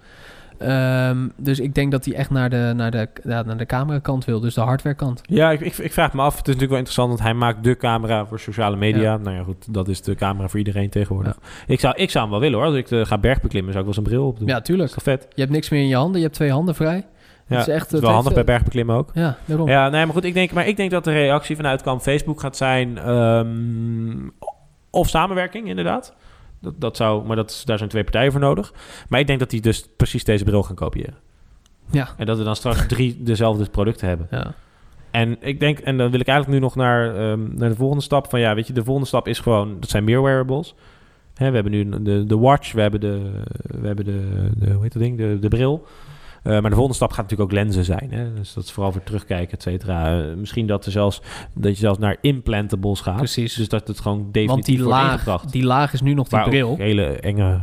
[0.62, 4.40] Ehm, dus ik denk dat hij echt naar de, naar, de, naar de camerakant wil.
[4.40, 5.20] Dus de hardwarekant.
[5.22, 6.36] Ja, ik, ik, ik vraag me af.
[6.36, 9.16] Het is natuurlijk wel interessant, want hij maakt de camera voor sociale media.
[9.16, 11.38] Nou ja, goed, dat is de camera voor iedereen tegenwoordig.
[11.66, 12.66] Ik, zou, ik zou hem wel willen hoor.
[12.66, 14.48] Als ik ga bergbeklimmen, zou ik wel zijn bril opdoen.
[14.48, 14.94] Ja, tuurlijk.
[14.94, 15.26] Dat vet.
[15.34, 16.16] Je hebt niks meer in je handen.
[16.16, 17.06] Je hebt twee handen vrij.
[17.46, 19.10] Ja, is echt- het is het wel handig bij bergbeklimmen ook.
[19.14, 19.68] Ja, daarom.
[19.68, 22.40] Ja, nee, maar goed, ik denk, maar ik denk dat de reactie vanuit kamp Facebook
[22.40, 22.98] gaat zijn...
[22.98, 24.28] ehm,
[24.90, 26.14] of samenwerking, inderdaad.
[26.62, 28.72] Dat, dat zou, maar dat is, daar zijn twee partijen voor nodig.
[29.08, 31.16] Maar ik denk dat die dus precies deze bril gaan kopiëren.
[31.90, 32.08] Ja.
[32.16, 34.26] En dat we dan straks drie dezelfde producten hebben.
[34.30, 34.54] Ja.
[35.10, 38.02] En ik denk, en dan wil ik eigenlijk nu nog naar, ehm, naar de volgende
[38.02, 38.30] stap.
[38.30, 40.74] Van ja, weet je, de volgende stap is gewoon, dat zijn meer wearables.
[41.34, 43.30] Hè, we hebben nu de, de watch, we hebben de,
[43.80, 45.86] we hebben de, de hoe heet dat ding, de, de bril.
[46.42, 48.08] Eh, maar de volgende stap gaat natuurlijk ook lenzen zijn.
[48.10, 48.34] Hè?
[48.34, 50.20] Dus dat is vooral voor terugkijken, et cetera.
[50.20, 51.22] Eh, misschien dat, er zelfs,
[51.54, 53.16] dat je zelfs naar implantables gaat.
[53.16, 53.54] Precies.
[53.54, 55.52] Dus dat het gewoon definitief wordt ingebracht.
[55.52, 56.76] die laag is nu nog die bril.
[56.76, 57.60] hele enge...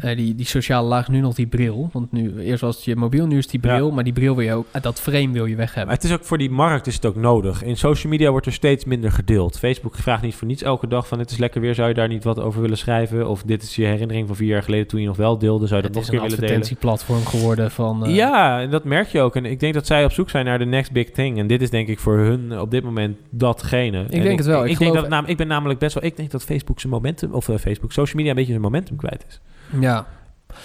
[0.00, 1.88] Eh, die, die sociale laag is nu nog die bril.
[1.92, 3.90] Want nu, eerst was het je mobiel, nu is die bril.
[3.90, 5.94] Maar die bril wil je ook, eh, dat frame wil je weg Maar hebben.
[5.94, 7.62] het is ook voor die markt is het ook nodig.
[7.62, 9.58] In social media wordt er steeds minder gedeeld.
[9.58, 11.74] Facebook vraagt niet voor niets elke dag van het is lekker weer.
[11.74, 13.28] Zou je daar niet wat over willen schrijven?
[13.28, 15.66] Of dit is je herinnering van vier jaar geleden toen je nog wel deelde.
[15.66, 16.62] Zou je Het dat is nog een een keer willen delen?
[16.62, 18.04] advertentieplatform geworden van...
[18.06, 19.36] eh, Ja, en dat merk je ook.
[19.36, 21.38] En ik denk dat zij op zoek zijn naar de next big thing.
[21.38, 24.04] En dit is denk ik voor hun op dit moment datgene.
[24.10, 24.64] En denk het wel.
[24.64, 26.04] Ik, Ik denk dat het ik ben namelijk best wel...
[26.04, 27.32] Ik denk dat Facebook zijn momentum...
[27.32, 29.40] Of Facebook, social media een beetje zijn momentum kwijt is.
[29.80, 30.06] Ja.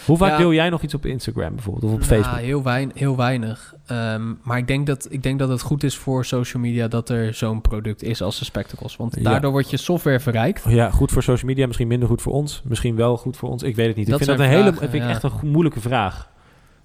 [0.05, 0.37] Hoe vaak Ja.
[0.37, 1.83] deel jij nog iets op Instagram bijvoorbeeld?
[1.85, 2.37] Of op Ja, Facebook?
[2.39, 3.73] heel, wein, heel weinig.
[3.85, 7.09] Ehm, maar ik denk, dat, ik denk dat het goed is voor social media dat
[7.09, 8.95] er zo'n product is als de Spectacles.
[8.95, 9.21] Want Ja.
[9.29, 10.63] daardoor wordt je software verrijkt.
[10.67, 12.61] Ja, goed voor social media, misschien minder goed voor ons.
[12.65, 13.63] Misschien wel goed voor ons.
[13.63, 14.07] Ik weet het niet.
[14.09, 15.09] Dat ik vind dat een hele, vind ik ja.
[15.09, 16.29] echt een moeilijke vraag.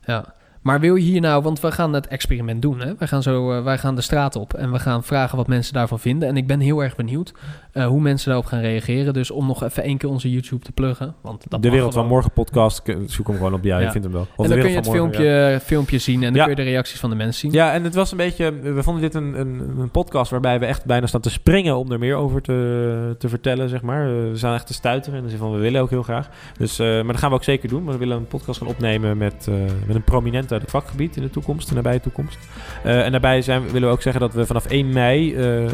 [0.05, 0.35] Ja.
[0.63, 2.81] Maar wil je hier nou, want we gaan het experiment doen.
[2.81, 2.93] Hè?
[2.99, 5.75] Wij, gaan zo, eh, wij gaan de straat op en we gaan vragen wat mensen
[5.75, 6.29] daarvan vinden.
[6.29, 7.33] En ik ben heel erg benieuwd
[7.73, 9.13] eh, hoe mensen daarop gaan reageren.
[9.13, 11.15] Dus om nog even één keer onze YouTube te pluggen.
[11.21, 12.07] Want dat de Wereld van.
[12.07, 13.65] Morgen podcast, zoek hem gewoon op.
[13.65, 13.85] Ja, Ja.
[13.85, 14.27] je vindt hem wel.
[14.37, 15.61] Of En dan kun je het Morgen, filmpje, ja.
[15.61, 16.41] filmpje zien en dan Ja.
[16.47, 17.53] kun je de reacties van de mensen zien.
[17.53, 18.53] Ja, en het was een beetje...
[18.53, 21.77] We vonden dit een, een, een podcast waarbij we echt bijna staan te springen...
[21.77, 24.07] om er meer over te, te vertellen, zeg maar.
[24.07, 26.29] Eh, We zijn echt te stuiteren in de zin van we willen ook heel graag.
[26.59, 27.83] Dus, eh, maar dat gaan we ook zeker doen.
[27.85, 29.55] Maar we willen een podcast gaan opnemen met, eh,
[29.87, 31.17] met een prominent uit het vakgebied...
[31.17, 32.39] in de toekomst, de nabije toekomst.
[32.85, 35.35] Eh, en daarbij zijn, willen we ook zeggen dat we vanaf 1 mei...
[35.35, 35.71] eh,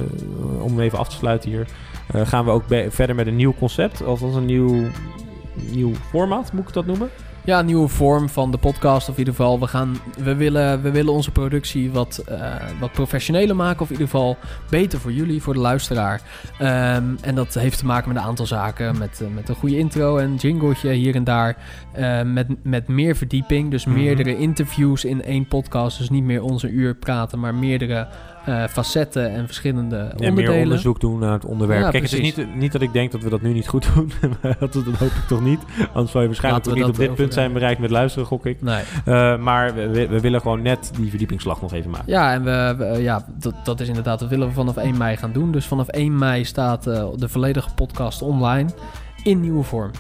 [0.61, 1.67] om even af te sluiten hier...
[2.13, 4.05] eh, gaan we ook verder met een nieuw concept.
[4.05, 4.85] Althans een nieuw,
[5.71, 7.11] nieuw format, moet ik dat noemen?
[7.47, 9.09] Ja, een nieuwe vorm van de podcast.
[9.09, 12.93] Of in ieder geval, we, gaan, we, willen, we willen onze productie wat, eh, wat
[12.93, 13.81] professioneler maken.
[13.81, 14.37] Of in ieder geval
[14.71, 16.23] beter voor jullie, voor de luisteraar.
[16.59, 18.99] Ehm, en dat heeft te maken met een aantal zaken.
[18.99, 21.57] Met, eh, met een goede intro en jingletje hier en daar.
[21.93, 23.71] Eh, met, met meer verdieping.
[23.71, 23.97] Dus Mhm.
[23.97, 25.99] meerdere interviews in één podcast.
[25.99, 28.09] Dus niet meer onze uur praten, maar meerdere
[28.47, 30.35] eh, facetten en verschillende En onderdelen.
[30.53, 31.83] meer onderzoek doen naar het onderwerp.
[31.83, 32.37] Ja, Kijk, het is precies.
[32.37, 34.13] niet, niet dat ik denk dat we dat nu niet goed doen.
[34.59, 35.61] Dat, dat hoop ik toch niet.
[35.93, 38.63] Anders zou je waarschijnlijk we niet op dit punt zijn bereikt met luisteren, gok ik.
[38.63, 38.83] Nee.
[39.05, 42.13] Eh, maar we, we- we willen gewoon net die verdiepingsslag nog even maken.
[42.13, 45.17] Ja, en we, we- ja, dat, dat is inderdaad, dat willen we vanaf 1 mei
[45.17, 45.53] gaan doen.
[45.53, 48.69] Dus vanaf 1 mei staat eh, de volledige podcast online
[49.23, 49.91] in nieuwe vorm.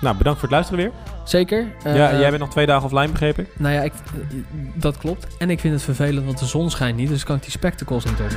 [0.00, 0.92] Nou, bedankt voor het luisteren weer.
[1.24, 1.66] Zeker.
[1.82, 3.48] Eh, ja, jij bent nog twee dagen offline, begreep ik.
[3.56, 4.36] Nou ja, ik, eh,
[4.74, 5.26] dat klopt.
[5.38, 8.04] En ik vind het vervelend, want de zon schijnt niet, dus kan ik die spectacles
[8.04, 8.36] niet op.